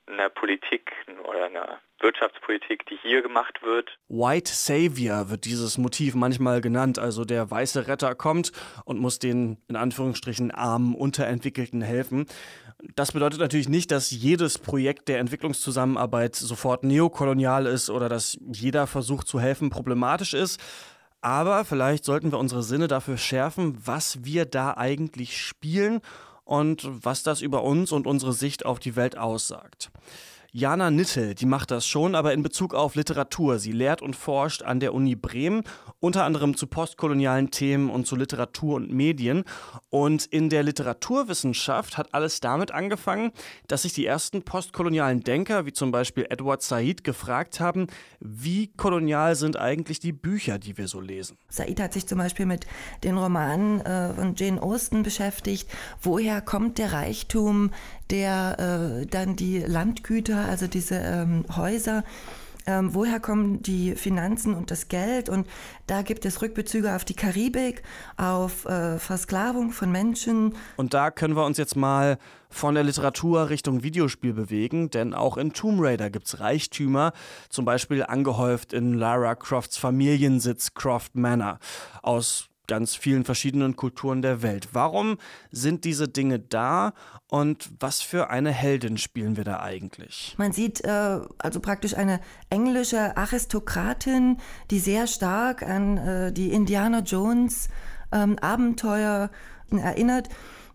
[0.06, 0.92] einer Politik
[1.24, 3.96] oder einer Wirtschaftspolitik, die hier gemacht wird.
[4.08, 8.52] White Savior wird dieses Motiv manchmal genannt, also der weiße Retter kommt
[8.84, 12.26] und muss den in Anführungsstrichen armen Unterentwickelten helfen.
[12.94, 18.86] Das bedeutet natürlich nicht, dass jedes Projekt der Entwicklungszusammenarbeit sofort neokolonial ist oder dass jeder
[18.86, 20.60] Versuch zu helfen problematisch ist.
[21.20, 26.00] Aber vielleicht sollten wir unsere Sinne dafür schärfen, was wir da eigentlich spielen
[26.44, 29.90] und was das über uns und unsere Sicht auf die Welt aussagt.
[30.56, 33.58] Jana Nittel, die macht das schon, aber in Bezug auf Literatur.
[33.58, 35.64] Sie lehrt und forscht an der Uni Bremen,
[35.98, 39.42] unter anderem zu postkolonialen Themen und zu Literatur und Medien.
[39.90, 43.32] Und in der Literaturwissenschaft hat alles damit angefangen,
[43.66, 47.88] dass sich die ersten postkolonialen Denker, wie zum Beispiel Edward Said, gefragt haben,
[48.20, 51.36] wie kolonial sind eigentlich die Bücher, die wir so lesen.
[51.48, 52.64] Said hat sich zum Beispiel mit
[53.02, 55.68] den Romanen äh, von Jane Austen beschäftigt.
[56.00, 57.72] Woher kommt der Reichtum
[58.10, 62.04] der äh, dann die Landgüter, also diese ähm, Häuser,
[62.66, 65.28] ähm, woher kommen die Finanzen und das Geld?
[65.28, 65.46] Und
[65.86, 67.82] da gibt es Rückbezüge auf die Karibik,
[68.16, 70.54] auf äh, Versklavung von Menschen.
[70.76, 75.36] Und da können wir uns jetzt mal von der Literatur Richtung Videospiel bewegen, denn auch
[75.36, 77.12] in Tomb Raider gibt es Reichtümer,
[77.50, 81.58] zum Beispiel angehäuft in Lara Crofts Familiensitz Croft Manor
[82.02, 84.68] aus ganz vielen verschiedenen Kulturen der Welt.
[84.72, 85.18] Warum
[85.50, 86.94] sind diese Dinge da
[87.28, 90.34] und was für eine Heldin spielen wir da eigentlich?
[90.38, 94.38] Man sieht äh, also praktisch eine englische Aristokratin,
[94.70, 97.68] die sehr stark an äh, die Indiana Jones
[98.12, 99.30] ähm, Abenteuer
[99.70, 100.28] erinnert,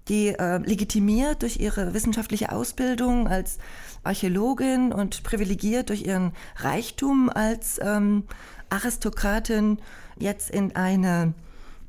[0.10, 3.60] die äh, legitimiert durch ihre wissenschaftliche Ausbildung als
[4.04, 8.24] Archäologin und privilegiert durch ihren Reichtum als ähm,
[8.70, 9.80] Aristokratin
[10.18, 11.34] jetzt in eine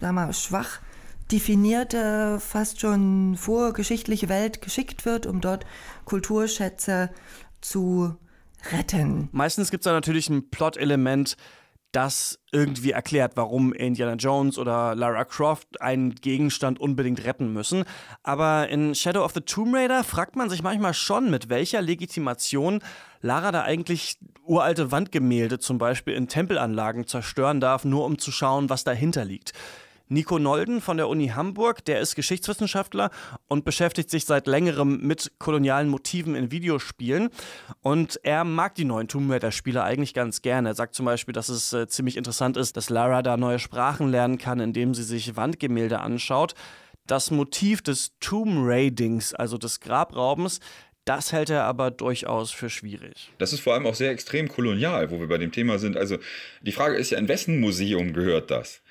[0.00, 0.80] sag mal, schwach
[1.30, 5.64] definierte, fast schon vorgeschichtliche Welt geschickt wird, um dort
[6.04, 7.10] Kulturschätze
[7.60, 8.16] zu
[8.72, 9.28] retten.
[9.32, 11.36] Meistens gibt es da natürlich ein Plot-Element,
[11.92, 17.84] das irgendwie erklärt, warum Indiana Jones oder Lara Croft einen Gegenstand unbedingt retten müssen.
[18.22, 22.80] Aber in Shadow of the Tomb Raider fragt man sich manchmal schon, mit welcher Legitimation
[23.22, 28.70] Lara da eigentlich uralte Wandgemälde zum Beispiel in Tempelanlagen zerstören darf, nur um zu schauen,
[28.70, 29.52] was dahinter liegt.
[30.12, 33.10] Nico Nolden von der Uni Hamburg, der ist Geschichtswissenschaftler
[33.46, 37.30] und beschäftigt sich seit längerem mit kolonialen Motiven in Videospielen.
[37.80, 40.70] Und er mag die neuen Tomb Raider-Spiele eigentlich ganz gerne.
[40.70, 44.10] Er sagt zum Beispiel, dass es äh, ziemlich interessant ist, dass Lara da neue Sprachen
[44.10, 46.54] lernen kann, indem sie sich Wandgemälde anschaut.
[47.06, 50.58] Das Motiv des Tomb Raidings, also des Grabraubens,
[51.04, 53.30] das hält er aber durchaus für schwierig.
[53.38, 55.96] Das ist vor allem auch sehr extrem kolonial, wo wir bei dem Thema sind.
[55.96, 56.18] Also
[56.62, 58.82] die Frage ist ja, in wessen Museum gehört das?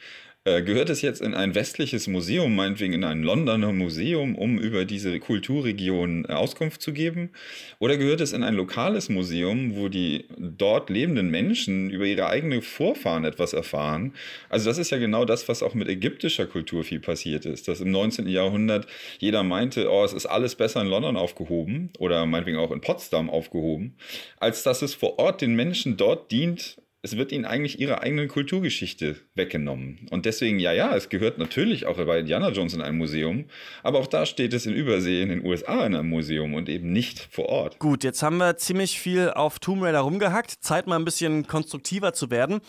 [0.49, 4.83] Äh, gehört es jetzt in ein westliches Museum, meinetwegen in ein Londoner Museum, um über
[4.83, 7.29] diese Kulturregion äh, Auskunft zu geben?
[7.77, 12.63] Oder gehört es in ein lokales Museum, wo die dort lebenden Menschen über ihre eigenen
[12.63, 14.13] Vorfahren etwas erfahren?
[14.49, 17.79] Also das ist ja genau das, was auch mit ägyptischer Kultur viel passiert ist, dass
[17.79, 18.27] im 19.
[18.27, 18.87] Jahrhundert
[19.19, 23.29] jeder meinte, oh, es ist alles besser in London aufgehoben oder meinetwegen auch in Potsdam
[23.29, 23.97] aufgehoben,
[24.39, 28.27] als dass es vor Ort den Menschen dort dient, es wird ihnen eigentlich ihre eigene
[28.27, 30.07] Kulturgeschichte weggenommen.
[30.11, 33.45] Und deswegen, ja, ja, es gehört natürlich auch bei Indiana Jones in ein Museum,
[33.83, 36.91] aber auch da steht es in Übersee in den USA in einem Museum und eben
[36.91, 37.79] nicht vor Ort.
[37.79, 40.51] Gut, jetzt haben wir ziemlich viel auf Tomb Raider rumgehackt.
[40.61, 42.59] Zeit mal ein bisschen konstruktiver zu werden.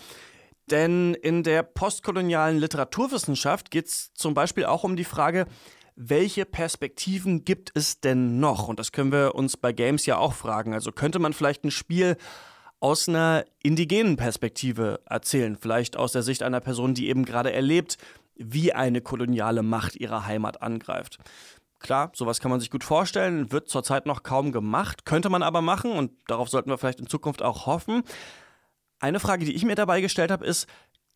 [0.71, 5.47] Denn in der postkolonialen Literaturwissenschaft geht es zum Beispiel auch um die Frage,
[5.97, 8.69] welche Perspektiven gibt es denn noch?
[8.69, 10.73] Und das können wir uns bei Games ja auch fragen.
[10.73, 12.17] Also könnte man vielleicht ein Spiel
[12.81, 17.99] aus einer indigenen Perspektive erzählen, vielleicht aus der Sicht einer Person, die eben gerade erlebt,
[18.37, 21.19] wie eine koloniale Macht ihre Heimat angreift.
[21.79, 25.63] Klar, sowas kann man sich gut vorstellen, wird zurzeit noch kaum gemacht, könnte man aber
[25.63, 28.03] machen und darauf sollten wir vielleicht in Zukunft auch hoffen.
[28.99, 30.67] Eine Frage, die ich mir dabei gestellt habe, ist,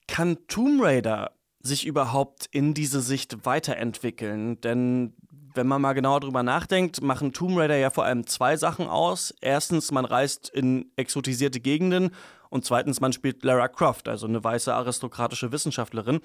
[0.07, 4.61] kann Tomb Raider sich überhaupt in diese Sicht weiterentwickeln?
[4.61, 5.15] Denn
[5.55, 9.35] wenn man mal genauer drüber nachdenkt, machen Tomb Raider ja vor allem zwei Sachen aus.
[9.41, 12.11] Erstens, man reist in exotisierte Gegenden
[12.51, 16.21] und zweitens, man spielt Lara Croft, also eine weiße aristokratische Wissenschaftlerin.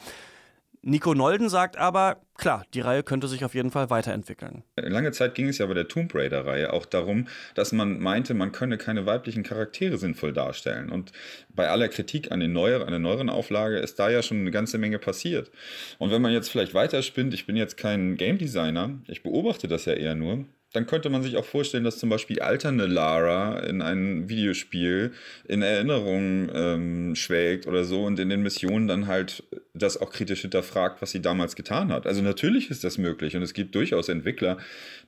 [0.81, 4.63] Nico Nolden sagt aber, klar, die Reihe könnte sich auf jeden Fall weiterentwickeln.
[4.77, 8.53] Lange Zeit ging es ja bei der Tomb Raider-Reihe auch darum, dass man meinte, man
[8.53, 10.89] könne keine weiblichen Charaktere sinnvoll darstellen.
[10.89, 11.11] Und
[11.49, 14.51] bei aller Kritik an, den neuer, an der neueren Auflage ist da ja schon eine
[14.51, 15.51] ganze Menge passiert.
[15.97, 19.83] Und wenn man jetzt vielleicht weiterspinnt, ich bin jetzt kein Game Designer, ich beobachte das
[19.83, 23.81] ja eher nur, dann könnte man sich auch vorstellen, dass zum Beispiel alternde Lara in
[23.81, 25.11] einem Videospiel
[25.47, 29.43] in Erinnerung ähm, schwelgt oder so und in den Missionen dann halt
[29.73, 32.05] das auch kritisch hinterfragt, was sie damals getan hat.
[32.05, 34.57] Also natürlich ist das möglich und es gibt durchaus Entwickler,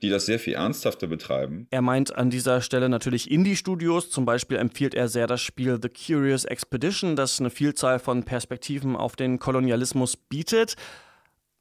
[0.02, 1.68] die das sehr viel ernsthafter betreiben.
[1.70, 4.10] Er meint an dieser Stelle natürlich Indie-Studios.
[4.10, 8.96] Zum Beispiel empfiehlt er sehr das Spiel The Curious Expedition, das eine Vielzahl von Perspektiven
[8.96, 10.76] auf den Kolonialismus bietet.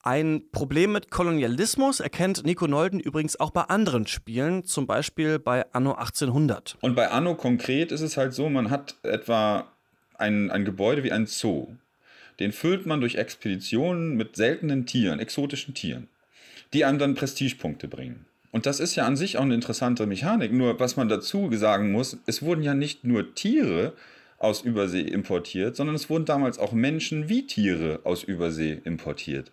[0.03, 5.65] Ein Problem mit Kolonialismus erkennt Nico Nolden übrigens auch bei anderen Spielen, zum Beispiel bei
[5.73, 6.77] Anno 1800.
[6.81, 9.67] Und bei Anno konkret ist es halt so, man hat etwa
[10.17, 11.67] ein, ein Gebäude wie ein Zoo.
[12.39, 16.07] Den füllt man durch Expeditionen mit seltenen Tieren, exotischen Tieren,
[16.73, 18.25] die einem dann Prestigepunkte bringen.
[18.51, 20.51] Und das ist ja an sich auch eine interessante Mechanik.
[20.51, 23.93] Nur was man dazu sagen muss, es wurden ja nicht nur Tiere
[24.43, 29.51] aus Übersee importiert, sondern es wurden damals auch Menschen wie Tiere aus Übersee importiert.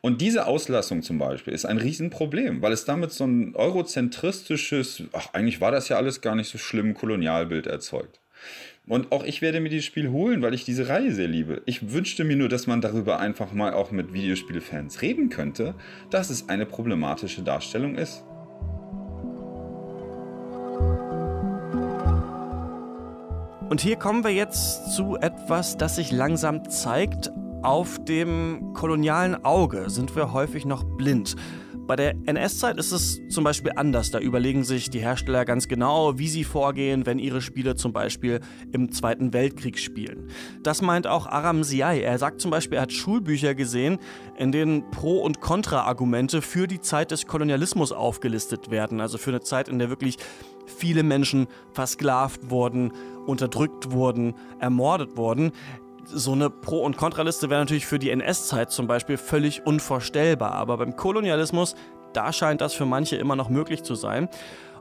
[0.00, 5.34] Und diese Auslassung zum Beispiel ist ein Riesenproblem, weil es damit so ein eurozentristisches, ach
[5.34, 8.20] eigentlich war das ja alles gar nicht so schlimm, Kolonialbild erzeugt.
[8.86, 11.62] Und auch ich werde mir dieses Spiel holen, weil ich diese Reihe sehr liebe.
[11.66, 15.74] Ich wünschte mir nur, dass man darüber einfach mal auch mit Videospielfans reden könnte,
[16.10, 18.24] dass es eine problematische Darstellung ist.
[23.70, 27.30] Und hier kommen wir jetzt zu etwas, das sich langsam zeigt.
[27.62, 31.36] Auf dem kolonialen Auge sind wir häufig noch blind.
[31.90, 34.12] Bei der NS-Zeit ist es zum Beispiel anders.
[34.12, 38.38] Da überlegen sich die Hersteller ganz genau, wie sie vorgehen, wenn ihre Spiele zum Beispiel
[38.70, 40.28] im Zweiten Weltkrieg spielen.
[40.62, 42.02] Das meint auch Aram Siai.
[42.02, 43.98] Er sagt zum Beispiel, er hat Schulbücher gesehen,
[44.38, 49.00] in denen Pro- und Kontra-Argumente für die Zeit des Kolonialismus aufgelistet werden.
[49.00, 50.16] Also für eine Zeit, in der wirklich
[50.66, 52.92] viele Menschen versklavt wurden,
[53.26, 55.50] unterdrückt wurden, ermordet wurden.
[56.12, 60.52] So eine Pro- und Kontraliste wäre natürlich für die NS-Zeit zum Beispiel völlig unvorstellbar.
[60.52, 61.76] Aber beim Kolonialismus,
[62.12, 64.28] da scheint das für manche immer noch möglich zu sein.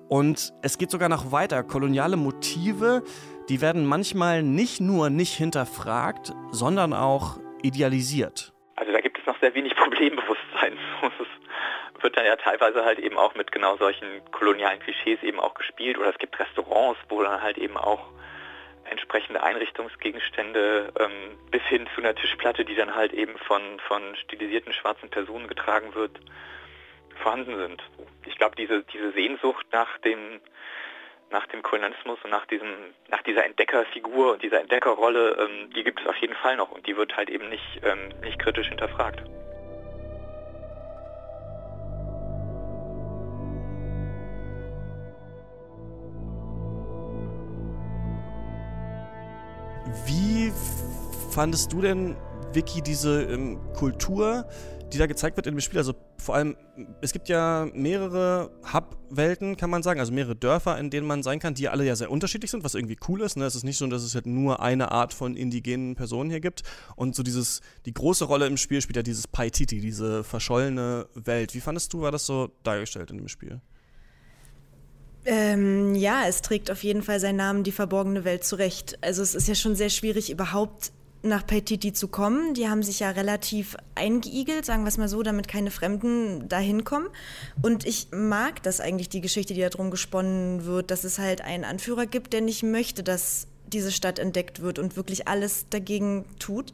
[0.08, 1.62] Und es geht sogar noch weiter.
[1.64, 3.04] Koloniale Motive,
[3.48, 8.52] die werden manchmal nicht nur nicht hinterfragt, sondern auch idealisiert.
[8.76, 10.74] Also da gibt es noch sehr wenig Problembewusstsein.
[11.96, 15.54] Es wird dann ja teilweise halt eben auch mit genau solchen kolonialen Klischees eben auch
[15.54, 16.00] gespielt.
[16.00, 18.00] Oder es gibt Restaurants, wo dann halt eben auch
[18.90, 24.74] entsprechende Einrichtungsgegenstände ähm, bis hin zu einer Tischplatte, die dann halt eben von, von stilisierten
[24.74, 26.20] schwarzen Personen getragen wird,
[27.22, 27.84] vorhanden sind.
[28.26, 30.40] Ich glaube, diese, diese Sehnsucht nach dem,
[31.32, 32.70] nach dem Kolonialismus und nach, diesem,
[33.10, 36.88] nach dieser Entdeckerfigur und dieser Entdeckerrolle, ähm, die gibt es auf jeden Fall noch und
[36.88, 39.22] die wird halt eben nicht, ähm, nicht kritisch hinterfragt.
[50.06, 50.52] Wie
[51.32, 52.16] fandest du denn,
[52.54, 54.48] Vicky, diese ähm, Kultur,
[54.92, 56.58] die da gezeigt wird in dem Spiel, also vor allem,
[57.02, 61.40] es gibt ja mehrere Hub-Welten, kann man sagen, also mehrere Dörfer, in denen man sein
[61.40, 63.38] kann, die alle ja sehr unterschiedlich sind, was irgendwie cool ist.
[63.38, 63.46] Ne?
[63.46, 66.64] Es ist nicht so, dass es halt nur eine Art von indigenen Personen hier gibt.
[66.96, 71.54] Und so dieses, die große Rolle im Spiel spielt ja dieses Paititi, diese verschollene Welt.
[71.54, 73.62] Wie fandest du, war das so dargestellt in dem Spiel?
[75.32, 78.98] Ähm, ja, es trägt auf jeden Fall seinen Namen, die verborgene Welt, zurecht.
[79.02, 82.56] Also es ist ja schon sehr schwierig, überhaupt nach Paititi zu kommen.
[82.56, 86.84] Die haben sich ja relativ eingeigelt, sagen wir es mal so, damit keine Fremden dahin
[86.84, 87.08] kommen.
[87.62, 91.64] Und ich mag das eigentlich, die Geschichte, die darum gesponnen wird, dass es halt einen
[91.64, 96.74] Anführer gibt, der nicht möchte, dass diese Stadt entdeckt wird und wirklich alles dagegen tut.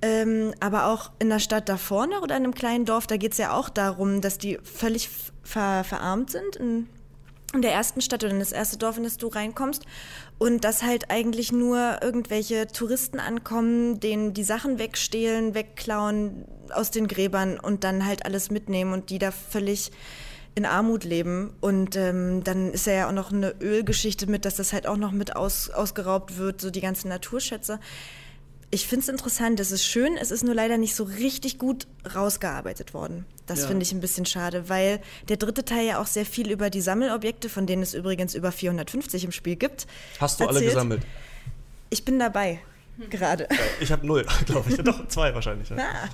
[0.00, 3.32] Ähm, aber auch in der Stadt da vorne oder in einem kleinen Dorf, da geht
[3.32, 5.08] es ja auch darum, dass die völlig
[5.42, 6.56] ver verarmt sind.
[6.56, 6.88] In
[7.54, 9.84] in der ersten Stadt oder in das erste Dorf, in das du reinkommst.
[10.38, 17.08] Und dass halt eigentlich nur irgendwelche Touristen ankommen, denen die Sachen wegstehlen, wegklauen aus den
[17.08, 19.92] Gräbern und dann halt alles mitnehmen und die da völlig
[20.54, 21.52] in Armut leben.
[21.60, 25.12] Und ähm, dann ist ja auch noch eine Ölgeschichte mit, dass das halt auch noch
[25.12, 27.80] mit aus, ausgeraubt wird, so die ganzen Naturschätze
[28.74, 31.86] ich finde es interessant, es ist schön, es ist nur leider nicht so richtig gut
[32.12, 33.24] rausgearbeitet worden.
[33.46, 33.66] Das ja.
[33.66, 36.80] finde ich ein bisschen schade, weil der dritte Teil ja auch sehr viel über die
[36.80, 39.86] Sammelobjekte, von denen es übrigens über 450 im Spiel gibt.
[40.18, 40.58] Hast du erzählt.
[40.58, 41.02] alle gesammelt?
[41.90, 42.60] Ich bin dabei,
[42.96, 43.10] hm.
[43.10, 43.48] gerade.
[43.80, 44.76] Ich habe null, glaube ich.
[44.76, 45.68] Doch, zwei wahrscheinlich.
[45.68, 45.76] Ja.
[45.78, 46.08] Ah.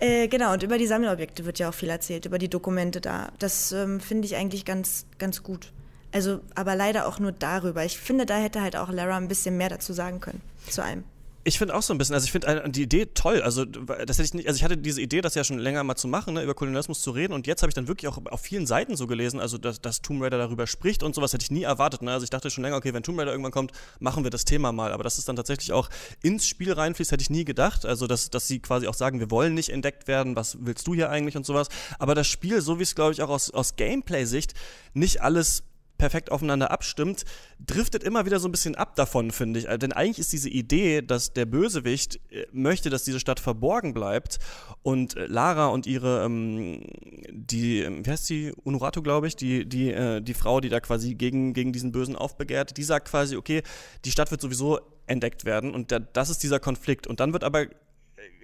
[0.00, 3.30] Äh, genau, und über die Sammelobjekte wird ja auch viel erzählt, über die Dokumente da.
[3.38, 5.72] Das ähm, finde ich eigentlich ganz, ganz gut.
[6.12, 7.84] Also, aber leider auch nur darüber.
[7.84, 11.04] Ich finde, da hätte halt auch Lara ein bisschen mehr dazu sagen können, zu einem.
[11.46, 13.42] Ich finde auch so ein bisschen, also ich finde die Idee toll.
[13.42, 15.94] Also das hätte ich nicht, also ich hatte diese Idee, das ja schon länger mal
[15.94, 17.34] zu machen, ne, über Kolonialismus zu reden.
[17.34, 20.00] Und jetzt habe ich dann wirklich auch auf vielen Seiten so gelesen, also dass, dass
[20.00, 22.00] Tomb Raider darüber spricht und sowas hätte ich nie erwartet.
[22.00, 22.12] Ne?
[22.12, 24.72] Also ich dachte schon länger, okay, wenn Tomb Raider irgendwann kommt, machen wir das Thema
[24.72, 24.90] mal.
[24.92, 25.90] Aber dass es dann tatsächlich auch
[26.22, 27.84] ins Spiel reinfließt, hätte ich nie gedacht.
[27.84, 30.94] Also dass, dass sie quasi auch sagen, wir wollen nicht entdeckt werden, was willst du
[30.94, 31.68] hier eigentlich und sowas.
[31.98, 34.54] Aber das Spiel, so wie es glaube ich auch aus, aus Gameplay-Sicht
[34.94, 35.62] nicht alles
[35.98, 37.24] perfekt aufeinander abstimmt,
[37.64, 39.68] driftet immer wieder so ein bisschen ab davon, finde ich.
[39.68, 43.94] Äh, denn eigentlich ist diese Idee, dass der Bösewicht äh, möchte, dass diese Stadt verborgen
[43.94, 44.38] bleibt
[44.82, 46.84] und äh, Lara und ihre, ähm,
[47.30, 50.80] die, ähm, wie heißt sie, Unurato, glaube ich, die, die, äh, die Frau, die da
[50.80, 53.62] quasi gegen, gegen diesen Bösen aufbegehrt, die sagt quasi, okay,
[54.04, 57.06] die Stadt wird sowieso entdeckt werden und der, das ist dieser Konflikt.
[57.06, 57.66] Und dann wird aber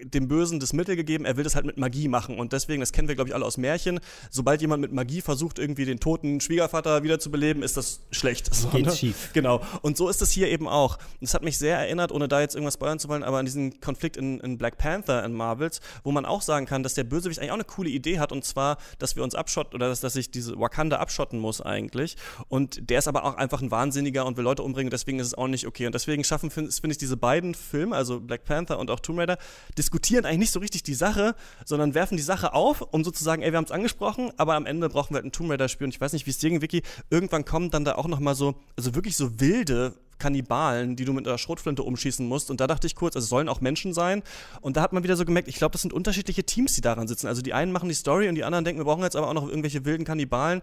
[0.03, 2.39] dem Bösen das Mittel gegeben, er will das halt mit Magie machen.
[2.39, 4.01] Und deswegen, das kennen wir, glaube ich, alle aus Märchen,
[4.31, 8.55] sobald jemand mit Magie versucht, irgendwie den toten Schwiegervater wiederzubeleben, ist das schlecht.
[8.55, 8.93] So, Geht ne?
[8.93, 9.31] schief.
[9.33, 9.63] Genau.
[9.83, 10.99] Und so ist es hier eben auch.
[11.21, 13.81] Das hat mich sehr erinnert, ohne da jetzt irgendwas spoilern zu wollen, aber an diesen
[13.81, 17.39] Konflikt in, in Black Panther in Marvels, wo man auch sagen kann, dass der Bösewicht
[17.39, 20.15] eigentlich auch eine coole Idee hat, und zwar, dass wir uns abschotten, oder dass, dass
[20.15, 22.17] sich diese Wakanda abschotten muss eigentlich.
[22.49, 25.35] Und der ist aber auch einfach ein Wahnsinniger und will Leute umbringen, deswegen ist es
[25.35, 25.87] auch nicht okay.
[25.87, 29.19] Und deswegen schaffen, finde find ich, diese beiden Filme, also Black Panther und auch Tomb
[29.19, 29.39] Raider,
[29.79, 33.53] diskutieren eigentlich nicht so richtig die Sache, sondern werfen die Sache auf, um sozusagen, ey,
[33.53, 36.01] wir haben es angesprochen, aber am Ende brauchen wir halt ein Tomb Raider-Spiel und ich
[36.01, 38.95] weiß nicht, wie es dir ging, Vicky, irgendwann kommen dann da auch nochmal so, also
[38.95, 42.51] wirklich so wilde Kannibalen, die du mit einer Schrotflinte umschießen musst.
[42.51, 44.23] Und da dachte ich kurz, also es sollen auch Menschen sein.
[44.61, 47.09] Und da hat man wieder so gemerkt, ich glaube, das sind unterschiedliche Teams, die daran
[47.09, 47.27] sitzen.
[47.27, 49.35] Also die einen machen die Story und die anderen denken, wir brauchen jetzt aber auch
[49.35, 50.63] noch irgendwelche wilden Kannibalen.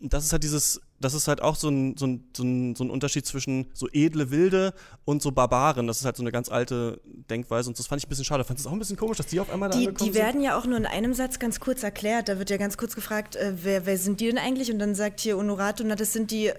[0.00, 2.74] Und das ist halt dieses, das ist halt auch so ein, so, ein, so, ein,
[2.74, 4.74] so ein Unterschied zwischen so edle Wilde
[5.04, 5.86] und so Barbaren.
[5.86, 8.44] Das ist halt so eine ganz alte Denkweise und das fand ich ein bisschen schade.
[8.44, 10.58] Fand es auch ein bisschen komisch, dass die auf einmal da Die, die werden ja
[10.58, 12.28] auch nur in einem Satz ganz kurz erklärt.
[12.28, 14.72] Da wird ja ganz kurz gefragt, äh, wer, wer sind die denn eigentlich?
[14.72, 16.52] Und dann sagt hier Honorato, na das sind die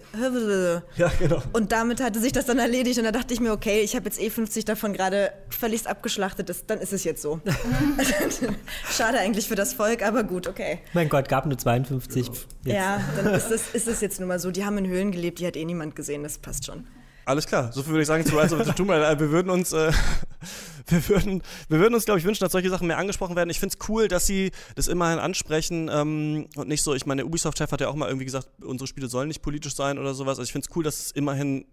[0.96, 1.42] Ja, genau.
[1.54, 4.06] Und damit hatte sich das dann erledigt und da dachte ich mir, okay, ich habe
[4.06, 7.42] jetzt eh 50 davon gerade völlig abgeschlachtet, das, dann ist es jetzt so.
[8.92, 10.80] schade eigentlich für das Volk, aber gut, okay.
[10.94, 12.28] Mein Gott, gab nur 52.
[12.28, 12.48] Jetzt.
[12.64, 14.52] Ja, dann ist es, ist es jetzt nun mal so.
[14.52, 16.88] Die haben in Höhlen gelebt, die hat eh niemand gesehen, das passt schon.
[17.26, 19.20] Alles klar, so viel würde ich sagen zu Rise of the Tomb Raider.
[19.20, 19.92] Wir würden uns, äh,
[20.88, 23.52] wir würden, wir würden uns, glaube ich, wünschen, dass solche Sachen mehr angesprochen werden.
[23.52, 27.22] Ich finde es cool, dass sie das immerhin ansprechen ähm, und nicht so, ich meine,
[27.22, 30.16] der Ubisoft-Chef hat ja auch mal irgendwie gesagt, unsere Spiele sollen nicht politisch sein oder
[30.16, 30.40] sowas.
[30.40, 31.66] Also ich finde es cool, dass es immerhin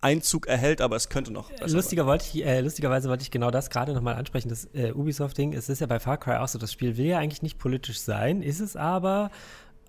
[0.00, 1.50] Einzug erhält, aber es könnte noch.
[1.60, 5.52] Lustiger wollte ich, äh, lustigerweise wollte ich genau das gerade nochmal ansprechen, das äh, Ubisoft-Ding.
[5.52, 8.00] Es ist ja bei Far Cry auch so, das Spiel will ja eigentlich nicht politisch
[8.00, 9.30] sein, ist es aber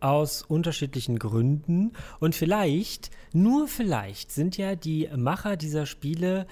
[0.04, 1.94] aus unterschiedlichen Gründen.
[2.20, 6.48] Und vielleicht, nur vielleicht, sind ja die Macher dieser Spiele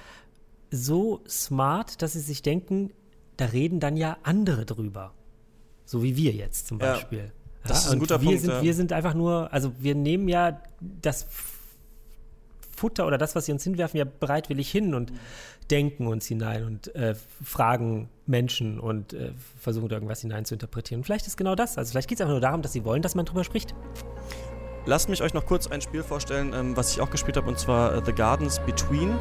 [0.71, 2.91] so smart, dass sie sich denken,
[3.37, 5.13] da reden dann ja andere drüber.
[5.85, 7.19] So wie wir jetzt zum Beispiel.
[7.19, 8.41] Ja, das ja, ist ein guter wir Punkt.
[8.41, 8.61] Sind, ja.
[8.61, 11.27] Wir sind einfach nur, also wir nehmen ja das
[12.81, 15.13] Futter oder das, was sie uns hinwerfen, ja bereitwillig hin und
[15.69, 17.13] denken uns hinein und äh,
[17.43, 21.03] fragen Menschen und äh, versuchen da irgendwas hinein zu interpretieren.
[21.03, 21.77] vielleicht ist genau das.
[21.77, 23.75] Also vielleicht geht es einfach nur darum, dass sie wollen, dass man drüber spricht.
[24.85, 27.59] Lasst mich euch noch kurz ein Spiel vorstellen, ähm, was ich auch gespielt habe, und
[27.59, 29.15] zwar uh, The Gardens Between.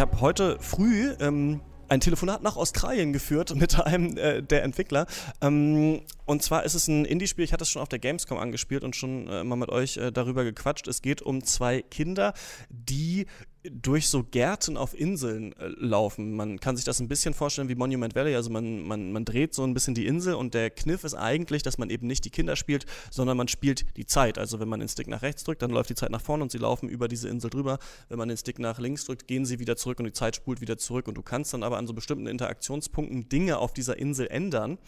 [0.00, 5.06] Ich habe heute früh ähm, ein Telefonat nach Australien geführt mit einem äh, der Entwickler.
[5.42, 8.82] Ähm, und zwar ist es ein Indie-Spiel, ich hatte es schon auf der Gamescom angespielt
[8.82, 10.88] und schon äh, mal mit euch äh, darüber gequatscht.
[10.88, 12.32] Es geht um zwei Kinder,
[12.70, 13.26] die
[13.62, 16.34] durch so Gärten auf Inseln äh, laufen.
[16.34, 18.34] Man kann sich das ein bisschen vorstellen wie Monument Valley.
[18.34, 21.62] Also man, man, man dreht so ein bisschen die Insel und der Kniff ist eigentlich,
[21.62, 24.38] dass man eben nicht die Kinder spielt, sondern man spielt die Zeit.
[24.38, 26.52] Also wenn man den Stick nach rechts drückt, dann läuft die Zeit nach vorne und
[26.52, 27.78] sie laufen über diese Insel drüber.
[28.08, 30.62] Wenn man den Stick nach links drückt, gehen sie wieder zurück und die Zeit spult
[30.62, 31.06] wieder zurück.
[31.06, 34.78] Und du kannst dann aber an so bestimmten Interaktionspunkten Dinge auf dieser Insel ändern.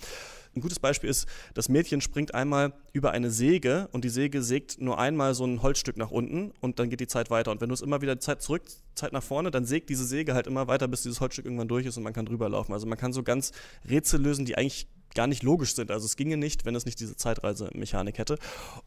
[0.55, 4.81] Ein gutes Beispiel ist, das Mädchen springt einmal über eine Säge und die Säge sägt
[4.81, 7.51] nur einmal so ein Holzstück nach unten und dann geht die Zeit weiter.
[7.51, 8.63] Und wenn du es immer wieder Zeit zurück,
[8.95, 11.87] Zeit nach vorne, dann sägt diese Säge halt immer weiter, bis dieses Holzstück irgendwann durch
[11.87, 12.73] ist und man kann drüber laufen.
[12.73, 13.53] Also man kann so ganz
[13.89, 15.91] Rätsel lösen, die eigentlich gar nicht logisch sind.
[15.91, 18.39] Also es ginge nicht, wenn es nicht diese Zeitreisemechanik hätte.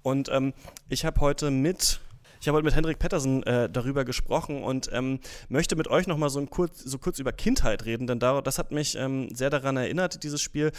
[0.04, 0.54] Und ähm,
[0.90, 2.00] ich habe heute mit
[2.46, 5.20] ich habe heute mit Hendrik Pettersen äh, darüber gesprochen und ähm,
[5.50, 8.72] möchte mit euch nochmal so, kurz, so kurz über Kindheit reden, denn da, das hat
[8.72, 10.72] mich ähm, sehr daran erinnert, dieses Spiel.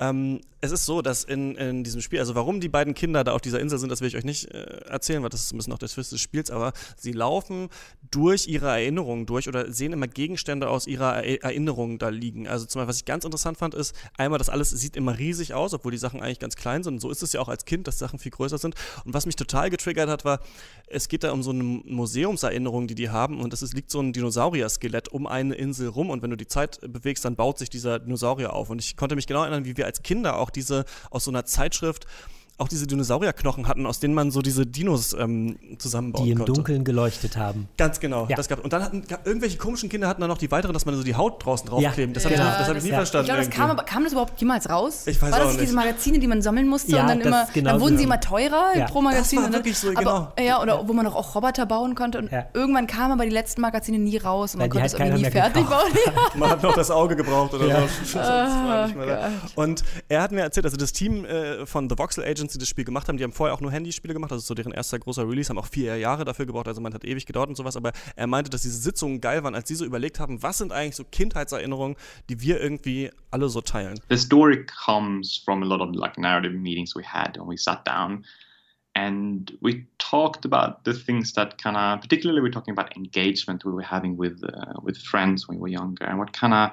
[0.00, 3.32] Ähm, es ist so, dass in, in diesem Spiel, also warum die beiden Kinder da
[3.32, 5.56] auf dieser Insel sind, das will ich euch nicht äh, erzählen, weil das ist ein
[5.56, 7.68] bisschen noch der Twist des Spiels, aber sie laufen
[8.12, 12.46] durch ihre Erinnerungen durch oder sehen immer Gegenstände aus ihrer er Erinnerung da liegen.
[12.46, 15.52] Also zum Beispiel, was ich ganz interessant fand, ist einmal, das alles sieht immer riesig
[15.52, 16.94] aus, obwohl die Sachen eigentlich ganz klein sind.
[16.94, 18.76] Und so ist es ja auch als Kind, dass Sachen viel größer sind.
[19.04, 20.38] Und was mich total getriggert hat, war,
[20.86, 23.40] es geht da um so eine Museumserinnerung, die die haben.
[23.40, 26.10] Und es liegt so ein Dinosaurier-Skelett um eine Insel rum.
[26.10, 28.70] Und wenn du die Zeit bewegst, dann baut sich dieser Dinosaurier auf.
[28.70, 31.44] Und ich konnte mich genau erinnern, wie wir als Kinder auch diese aus so einer
[31.44, 32.06] Zeitschrift
[32.62, 36.52] auch diese Dinosaurierknochen hatten, aus denen man so diese Dinos ähm, zusammenbauen Die im konnte.
[36.52, 37.68] Dunkeln geleuchtet haben.
[37.76, 38.26] Ganz genau.
[38.28, 38.36] Ja.
[38.36, 40.94] Das gab, und dann hatten irgendwelche komischen Kinder hatten dann noch die weiteren, dass man
[40.96, 42.14] so die Haut draußen draufkleben.
[42.14, 42.48] das habe genau.
[42.50, 42.96] ich, das hab ich nie Ja.
[42.96, 43.26] verstanden.
[43.26, 45.06] Ich glaube, das kam, aber kam das überhaupt jemals raus?
[45.06, 45.74] Ich weiß War das auch nicht diese.
[45.74, 48.08] Magazine, die man sammeln musste Ja, und dann das immer, genau dann wurden sie so.
[48.08, 48.86] immer teurer Ja.
[48.86, 49.38] pro Magazin.
[49.38, 50.46] war und dann, wirklich so, aber, genau.
[50.48, 52.46] Ja, oder wo man doch auch Roboter bauen konnte und Ja.
[52.54, 55.66] irgendwann kamen aber die letzten Magazine nie raus und man konnte es irgendwie nie fertig
[55.66, 55.82] bauen.
[56.06, 56.12] Ja.
[56.38, 57.80] Man hat noch das Auge gebraucht oder Ja.
[58.04, 58.18] so.
[58.22, 58.88] Das war.
[58.90, 59.18] Gott.
[59.56, 62.68] Und er hat mir erzählt, also das Team äh, von The Voxel Agents, die das
[62.68, 64.98] Spiel gemacht haben, die haben vorher auch nur Handyspiele gemacht, das ist so deren erster
[64.98, 67.76] großer Release, haben auch vier Jahre dafür gebraucht, also man hat ewig gedauert und sowas,
[67.76, 70.72] aber er meinte, dass diese Sitzungen geil waren, als sie so überlegt haben, was sind
[70.72, 71.96] eigentlich so Kindheitserinnerungen,
[72.28, 73.98] die wir irgendwie alle so teilen.
[74.08, 77.84] the story comes from a lot of like narrative meetings we had and we sat
[77.86, 78.24] down
[78.94, 83.72] and we talked about the things that kind of particularly we're talking about engagement we
[83.72, 86.70] were having with uh, with friends when we were younger and what kind of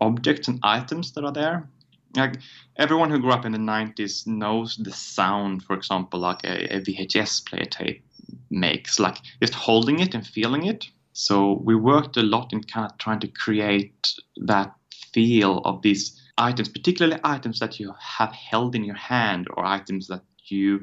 [0.00, 1.68] objects and items that are there
[2.16, 2.38] like
[2.76, 6.80] everyone who grew up in the 90s knows the sound for example like a, a
[6.80, 8.04] vhs player tape
[8.50, 12.90] makes like just holding it and feeling it so we worked a lot in kind
[12.90, 14.14] of trying to create
[14.46, 14.74] that
[15.12, 20.08] feel of these items, particularly items that you have held in your hand or items
[20.08, 20.80] that you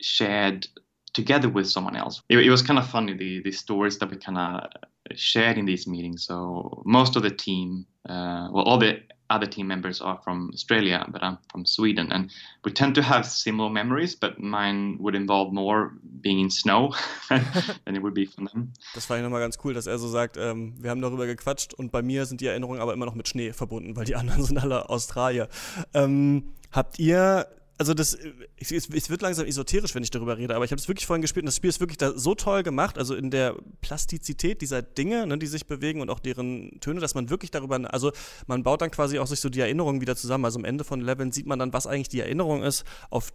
[0.00, 0.66] shared
[1.12, 2.22] together with someone else.
[2.28, 4.70] It, it was kind of funny the the stories that we kind of
[5.16, 6.24] shared in these meetings.
[6.24, 9.00] So most of the team, uh, well, all the
[9.30, 12.30] other team members are from Australia, but I'm from Sweden, and
[12.64, 14.16] we tend to have similar memories.
[14.16, 16.92] But mine would involve more being in snow
[17.28, 18.72] than it would be from them.
[18.94, 21.72] Das fand ich nochmal ganz cool, dass er so sagt, ähm, wir haben darüber gequatscht
[21.74, 24.42] und bei mir sind die Erinnerungen aber immer noch mit Schnee verbunden, weil die anderen
[24.44, 25.48] sind alle Australier.
[25.94, 27.46] Ähm, habt ihr,
[27.80, 28.14] also das,
[28.58, 31.22] es, es wird langsam esoterisch, wenn ich darüber rede, aber ich habe es wirklich vorhin
[31.22, 34.82] gespielt und das Spiel ist wirklich da so toll gemacht, also in der Plastizität dieser
[34.82, 38.12] Dinge, ne, die sich bewegen und auch deren Töne, dass man wirklich darüber, also
[38.46, 40.44] man baut dann quasi auch sich so die Erinnerungen wieder zusammen.
[40.44, 43.32] Also am Ende von Leveln sieht man dann, was eigentlich die Erinnerung ist, auf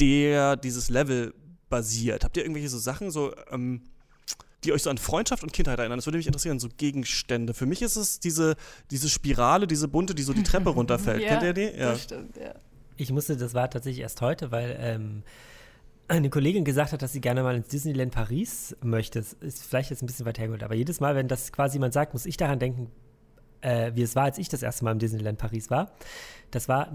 [0.00, 1.32] der dieses Level
[1.68, 2.24] basiert.
[2.24, 3.82] Habt ihr irgendwelche so Sachen, so, ähm,
[4.64, 5.98] die euch so an Freundschaft und Kindheit erinnern?
[5.98, 7.54] Das würde mich interessieren, so Gegenstände.
[7.54, 8.56] Für mich ist es diese,
[8.90, 11.22] diese Spirale, diese bunte, die so die Treppe runterfällt.
[11.22, 11.78] Kennt ihr die?
[11.78, 12.56] Das stimmt, ja.
[12.98, 15.22] Ich musste, das war tatsächlich erst heute, weil ähm,
[16.08, 19.20] eine Kollegin gesagt hat, dass sie gerne mal ins Disneyland Paris möchte.
[19.20, 21.94] Das ist vielleicht jetzt ein bisschen weit hergeholt, aber jedes Mal, wenn das quasi jemand
[21.94, 22.90] sagt, muss ich daran denken,
[23.60, 25.92] äh, wie es war, als ich das erste Mal im Disneyland Paris war.
[26.50, 26.90] Das war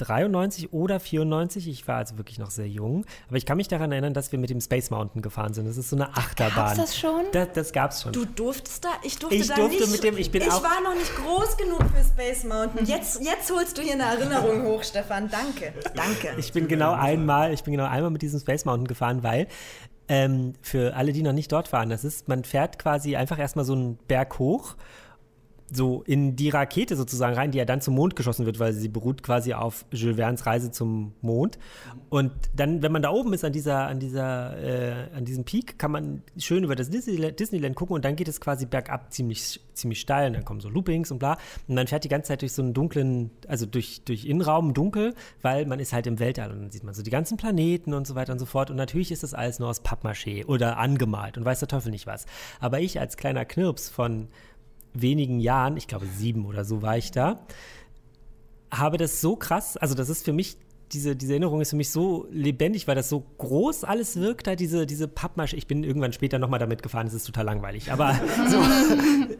[0.00, 1.68] 1993 oder 94.
[1.68, 3.04] Ich war also wirklich noch sehr jung.
[3.28, 5.66] Aber ich kann mich daran erinnern, dass wir mit dem Space Mountain gefahren sind.
[5.66, 6.76] Das ist so eine Achterbahn.
[6.76, 7.24] das schon?
[7.32, 8.12] Das, das gab's schon.
[8.12, 8.88] Du durftest da?
[9.02, 9.92] Ich durfte Ich da durfte nicht.
[9.92, 12.86] mit dem- ich bin auch- war noch nicht groß genug für Space Mountain.
[12.86, 15.30] Jetzt, jetzt holst du hier eine Erinnerung hoch, Stefan.
[15.30, 15.72] Danke.
[15.94, 16.34] Danke.
[16.38, 19.46] Ich bin genau einmal, ich bin genau einmal mit diesem Space Mountain gefahren, weil
[20.08, 23.64] ähm, für alle, die noch nicht dort waren, das ist, man fährt quasi einfach erstmal
[23.64, 24.76] so einen Berg hoch
[25.70, 28.88] so in die Rakete sozusagen rein, die ja dann zum Mond geschossen wird, weil sie
[28.88, 31.58] beruht quasi auf Jules Verne's Reise zum Mond.
[32.08, 35.78] Und dann, wenn man da oben ist an dieser, an dieser, äh, an diesem Peak,
[35.78, 39.60] kann man schön über das Disneyland, Disneyland gucken und dann geht es quasi bergab ziemlich,
[39.74, 40.28] ziemlich steil.
[40.28, 41.36] Und dann kommen so Loopings und bla.
[41.66, 45.14] Und man fährt die ganze Zeit durch so einen dunklen, also durch, durch Innenraum dunkel,
[45.42, 48.06] weil man ist halt im Weltall und dann sieht man so die ganzen Planeten und
[48.06, 48.70] so weiter und so fort.
[48.70, 52.06] Und natürlich ist das alles nur aus Pappmaché oder angemalt und weiß der Teufel nicht
[52.06, 52.26] was.
[52.60, 54.28] Aber ich als kleiner Knirps von
[55.02, 57.40] wenigen Jahren, ich glaube sieben oder so war ich da,
[58.70, 60.58] habe das so krass, also das ist für mich,
[60.92, 64.54] diese, diese Erinnerung ist für mich so lebendig, weil das so groß alles wirkt, da
[64.54, 65.56] diese, diese Pappmasche.
[65.56, 67.90] Ich bin irgendwann später nochmal damit gefahren, es ist total langweilig.
[67.90, 68.14] Aber
[68.48, 68.58] so,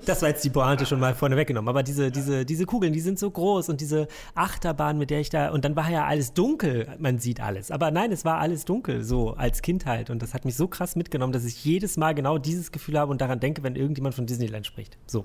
[0.04, 1.68] das war jetzt die Pointe schon mal vorne weggenommen.
[1.68, 5.30] Aber diese, diese, diese Kugeln, die sind so groß und diese Achterbahn, mit der ich
[5.30, 7.70] da, und dann war ja alles dunkel, man sieht alles.
[7.70, 10.10] Aber nein, es war alles dunkel, so als Kind halt.
[10.10, 13.12] Und das hat mich so krass mitgenommen, dass ich jedes Mal genau dieses Gefühl habe
[13.12, 14.98] und daran denke, wenn irgendjemand von Disneyland spricht.
[15.06, 15.24] So.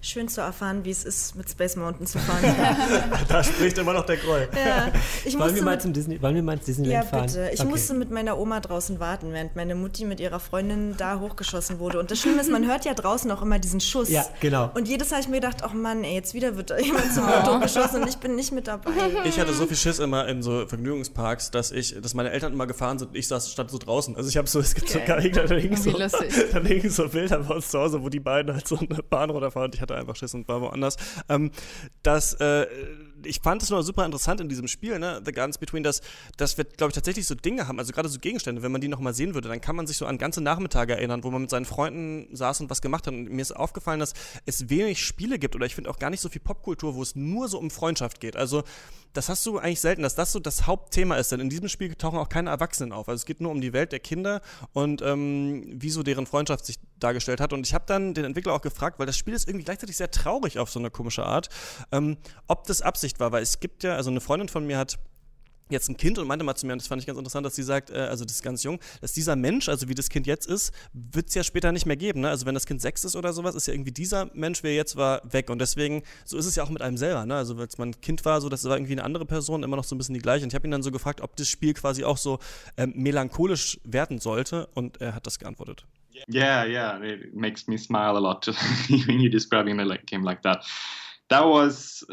[0.00, 2.44] Schön zu erfahren, wie es ist, mit Space Mountain zu fahren.
[3.28, 4.48] da spricht immer noch der Groll.
[4.54, 4.92] ja,
[5.24, 7.26] ich Wollen wir, mal zum Disney, wollen wir mal ins ja, Disneyland fahren?
[7.26, 7.50] bitte.
[7.52, 7.68] Ich Okay.
[7.68, 11.98] musste mit meiner Oma draußen warten, während meine Mutti mit ihrer Freundin da hochgeschossen wurde.
[11.98, 14.08] Und das Schlimme ist, man hört ja draußen auch immer diesen Schuss.
[14.08, 14.70] Ja, genau.
[14.74, 17.12] Und jedes Mal habe ich mir gedacht, ach Mann, ey, jetzt wieder wird da jemand
[17.12, 18.92] zum Auto geschossen und ich bin nicht mit dabei.
[19.24, 22.68] Ich hatte so viel Schiss immer in so Vergnügungsparks, dass ich, dass meine Eltern immer
[22.68, 23.16] gefahren sind.
[23.16, 24.14] Ich saß stand so draußen.
[24.16, 25.30] Also ich habe so, es gibt so, Geil.
[25.32, 25.90] da hingen so,
[26.52, 29.30] dann hingen so Bilder bei uns zu Hause, wo die beiden halt so eine Bahn
[29.30, 29.66] runterfahren.
[29.70, 30.96] Und ich hatte einfach Schiss und war woanders.
[31.28, 31.50] Ähm,
[32.02, 32.66] das, äh,
[33.24, 36.00] ich fand es nur super interessant in diesem Spiel, ne, The Guns Between, dass,
[36.36, 38.88] dass wir, glaube ich, tatsächlich so Dinge haben, also gerade so Gegenstände, wenn man die
[38.88, 41.50] nochmal sehen würde, dann kann man sich so an ganze Nachmittage erinnern, wo man mit
[41.50, 43.14] seinen Freunden saß und was gemacht hat.
[43.14, 44.14] Und mir ist aufgefallen, dass
[44.46, 47.16] es wenig Spiele gibt oder ich finde auch gar nicht so viel Popkultur, wo es
[47.16, 48.36] nur so um Freundschaft geht.
[48.36, 48.64] Also
[49.12, 51.94] das hast du eigentlich selten, dass das so das Hauptthema ist, denn in diesem Spiel
[51.94, 53.08] tauchen auch keine Erwachsenen auf.
[53.08, 54.40] Also es geht nur um die Welt der Kinder
[54.72, 57.52] und ähm, wie so deren Freundschaft sich dargestellt hat.
[57.52, 60.10] Und ich habe dann den Entwickler auch gefragt, weil das Spiel ist irgendwie gleichzeitig sehr
[60.10, 61.48] traurig auf so eine komische Art,
[61.92, 64.98] ähm, ob das Absicht war, weil es gibt ja, also eine Freundin von mir hat
[65.70, 67.54] jetzt ein Kind und meinte mal zu mir, und das fand ich ganz interessant, dass
[67.54, 70.26] sie sagt, äh, also das ist ganz jung, dass dieser Mensch, also wie das Kind
[70.26, 72.20] jetzt ist, wird es ja später nicht mehr geben.
[72.20, 72.28] Ne?
[72.28, 74.96] Also wenn das Kind sechs ist oder sowas, ist ja irgendwie dieser Mensch, wer jetzt
[74.96, 75.50] war, weg.
[75.50, 77.26] Und deswegen, so ist es ja auch mit einem selber.
[77.26, 77.34] Ne?
[77.34, 79.94] Also als man Kind war, so das war irgendwie eine andere Person, immer noch so
[79.94, 80.44] ein bisschen die gleiche.
[80.44, 82.38] Und ich habe ihn dann so gefragt, ob das Spiel quasi auch so
[82.76, 84.68] ähm, melancholisch werden sollte.
[84.74, 85.86] Und er hat das geantwortet.
[86.26, 88.46] Yeah, yeah, it makes me smile a lot
[88.88, 90.64] when you're describing a game like that.
[91.30, 92.04] That was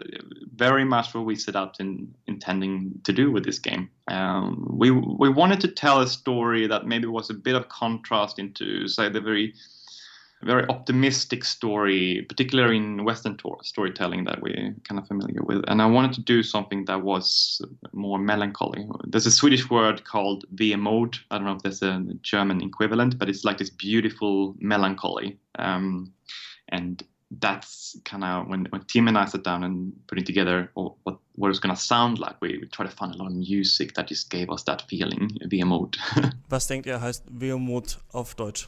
[0.56, 3.90] very much what we set out in intending to do with this game.
[4.10, 8.40] Um, we we wanted to tell a story that maybe was a bit of contrast
[8.40, 9.54] into, say, the very
[10.44, 15.64] very optimistic story, particularly in Western tor- storytelling that we're kind of familiar with.
[15.68, 17.62] And I wanted to do something that was
[17.94, 18.86] more melancholy.
[19.06, 21.18] There's a Swedish word called Vemod.
[21.32, 25.38] I don't know if there's a German equivalent, but it's like this beautiful melancholy.
[25.58, 26.14] Um,
[26.70, 30.94] and that's kind of when, when Tim and I sat down and putting together what,
[31.04, 33.34] what, what it's going to sound like, we, we tried to find a lot of
[33.34, 35.98] music that just gave us that feeling, Vemod.
[36.50, 38.68] Was denkt ihr heißt Vehemut auf Deutsch?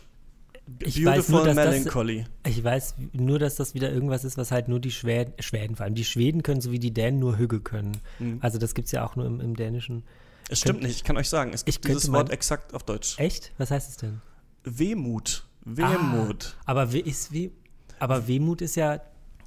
[0.80, 2.26] Ich weiß nur, Beautiful dass das- Melancholy.
[2.45, 5.86] Ich weiß nur, dass das wieder irgendwas ist, was halt nur die Schweden, Schweden vor
[5.86, 7.93] allem, die Schweden können, so wie die Dänen nur Hügge können.
[8.20, 8.39] Mhm.
[8.41, 10.03] Also das gibt es ja auch nur im, im Dänischen.
[10.49, 12.84] Es stimmt Könnt- nicht, ich kann euch sagen, es Ich gibt dieses Wort exakt auf
[12.84, 13.18] Deutsch.
[13.18, 13.53] Echt?
[13.58, 14.20] Was heißt es denn?
[14.66, 15.45] Wehmut.
[15.64, 16.55] Wehmut.
[16.66, 17.51] Ah, aber we ist we
[18.00, 19.02] aber Wehmut ist ja,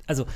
[0.06, 0.26] also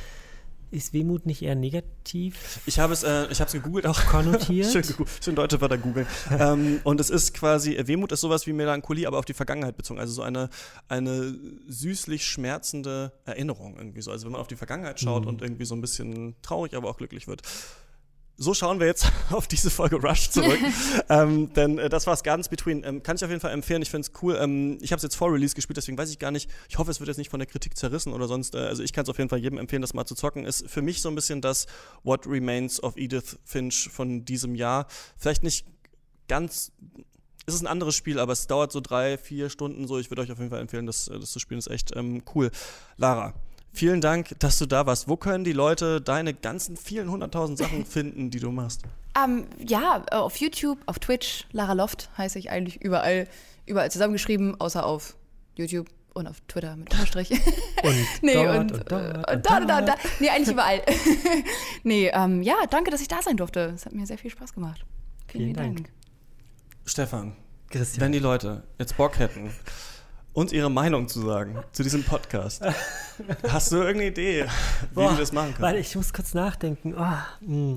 [0.71, 2.61] ist Wehmut nicht eher negativ?
[2.67, 4.07] Ich habe es, äh, ich habe es gegoogelt auch.
[4.07, 4.67] Konnotiert?
[4.73, 4.83] schön,
[5.23, 6.07] schön deutsche Wörter googeln.
[6.39, 9.77] ähm, und es ist quasi, äh, Wehmut ist sowas wie Melancholie, aber auf die Vergangenheit
[9.77, 10.01] bezogen.
[10.01, 10.51] Also so eine,
[10.89, 11.35] eine
[11.69, 14.11] süßlich schmerzende Erinnerung irgendwie so.
[14.11, 15.29] Also wenn man auf die Vergangenheit schaut Mhm.
[15.29, 17.43] und irgendwie so ein bisschen traurig, aber auch glücklich wird.
[18.37, 20.59] So schauen wir jetzt auf diese Folge Rush zurück.
[21.09, 22.83] ähm, denn äh, das war's Gardens Between.
[22.85, 23.81] Ähm, kann ich auf jeden Fall empfehlen.
[23.83, 24.37] Ich finde es cool.
[24.41, 26.51] Ähm, ich habe es jetzt vor Release gespielt, deswegen weiß ich gar nicht.
[26.69, 28.57] Ich hoffe, es wird jetzt nicht von der Kritik zerrissen oder sonst.
[28.57, 30.45] Äh, also ich kann es auf jeden Fall jedem empfehlen, das mal zu zocken.
[30.45, 31.67] Ist für mich so ein bisschen das
[32.03, 34.89] What Remains of Edith Finch von diesem Jahr.
[35.17, 35.67] Vielleicht nicht
[36.27, 36.73] ganz.
[37.47, 39.99] Es ist ein anderes Spiel, aber es dauert so drei, vier Stunden so.
[39.99, 41.59] Ich würde euch auf jeden Fall empfehlen, das, äh, das zu spielen.
[41.59, 42.51] Ist echt ähm, cool.
[42.97, 43.35] Lara,
[43.75, 45.09] vielen Dank, dass du da warst.
[45.09, 48.83] Wo können die Leute deine ganzen vielen hunderttausend Sachen finden, die du machst?
[49.23, 53.29] Ähm, ja, äh, auf YouTube, auf Twitch, Lara Loft heiße ich eigentlich überall,
[53.67, 55.17] überall zusammengeschrieben, außer auf
[55.57, 57.31] YouTube und auf Twitter mit Unterstrich.
[57.83, 59.95] Und nee, dort und, und dort und und da, da, da, da.
[60.21, 60.81] Nee, eigentlich überall.
[61.83, 63.73] nee, ähm, ja, danke, dass ich da sein durfte.
[63.75, 64.87] Es hat mir sehr viel Spaß gemacht.
[65.27, 65.77] Vielen, Vielen vielen Dank.
[65.77, 65.91] Dank.
[66.87, 67.37] Stefan,
[67.69, 68.01] Christian.
[68.01, 69.51] wenn die Leute jetzt Bock hätten,
[70.35, 72.63] uns ihre Meinung zu sagen zu diesem Podcast,
[73.49, 74.45] hast du irgendeine Idee,
[74.91, 75.63] wie Boah, wir das machen können?
[75.63, 76.95] Warte, ich muss kurz nachdenken.
[76.99, 77.77] Oh, hm.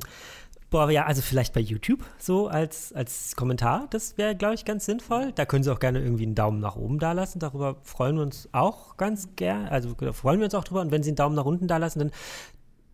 [0.69, 3.87] Boah, ja, also vielleicht bei YouTube so als, als Kommentar.
[3.89, 5.31] Das wäre, glaube ich, ganz sinnvoll.
[5.33, 7.39] Da können Sie auch gerne irgendwie einen Daumen nach oben dalassen.
[7.39, 9.69] Darüber freuen wir uns auch ganz gern.
[9.69, 10.81] Also freuen wir uns auch drüber.
[10.81, 12.11] Und wenn Sie einen Daumen nach unten dalassen, dann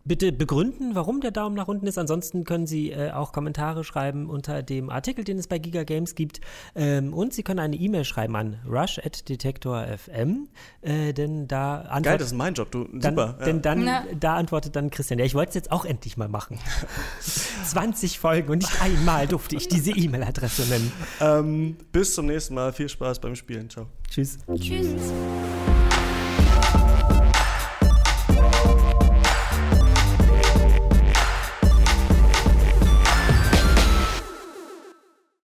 [0.04, 1.98] bitte begründen, warum der Daumen nach unten ist.
[1.98, 6.14] Ansonsten können Sie äh, auch Kommentare schreiben unter dem Artikel, den es bei Giga Games
[6.14, 6.40] gibt.
[6.74, 10.48] Ähm, und Sie können eine E-Mail schreiben an rush.detektor.fm,
[10.82, 12.04] äh, denn da antwortet...
[12.04, 13.38] Geil, das ist mein Job, du, dann, super.
[13.44, 14.04] Denn dann, Na.
[14.18, 16.58] da antwortet dann Christian, ja, ich wollte es jetzt auch endlich mal machen.
[17.64, 20.92] 20 Folgen und nicht einmal durfte ich diese E-Mail-Adresse nennen.
[21.20, 23.86] Ähm, bis zum nächsten Mal, viel Spaß beim Spielen, ciao.
[24.10, 24.38] Tschüss.
[24.58, 25.12] Tschüss.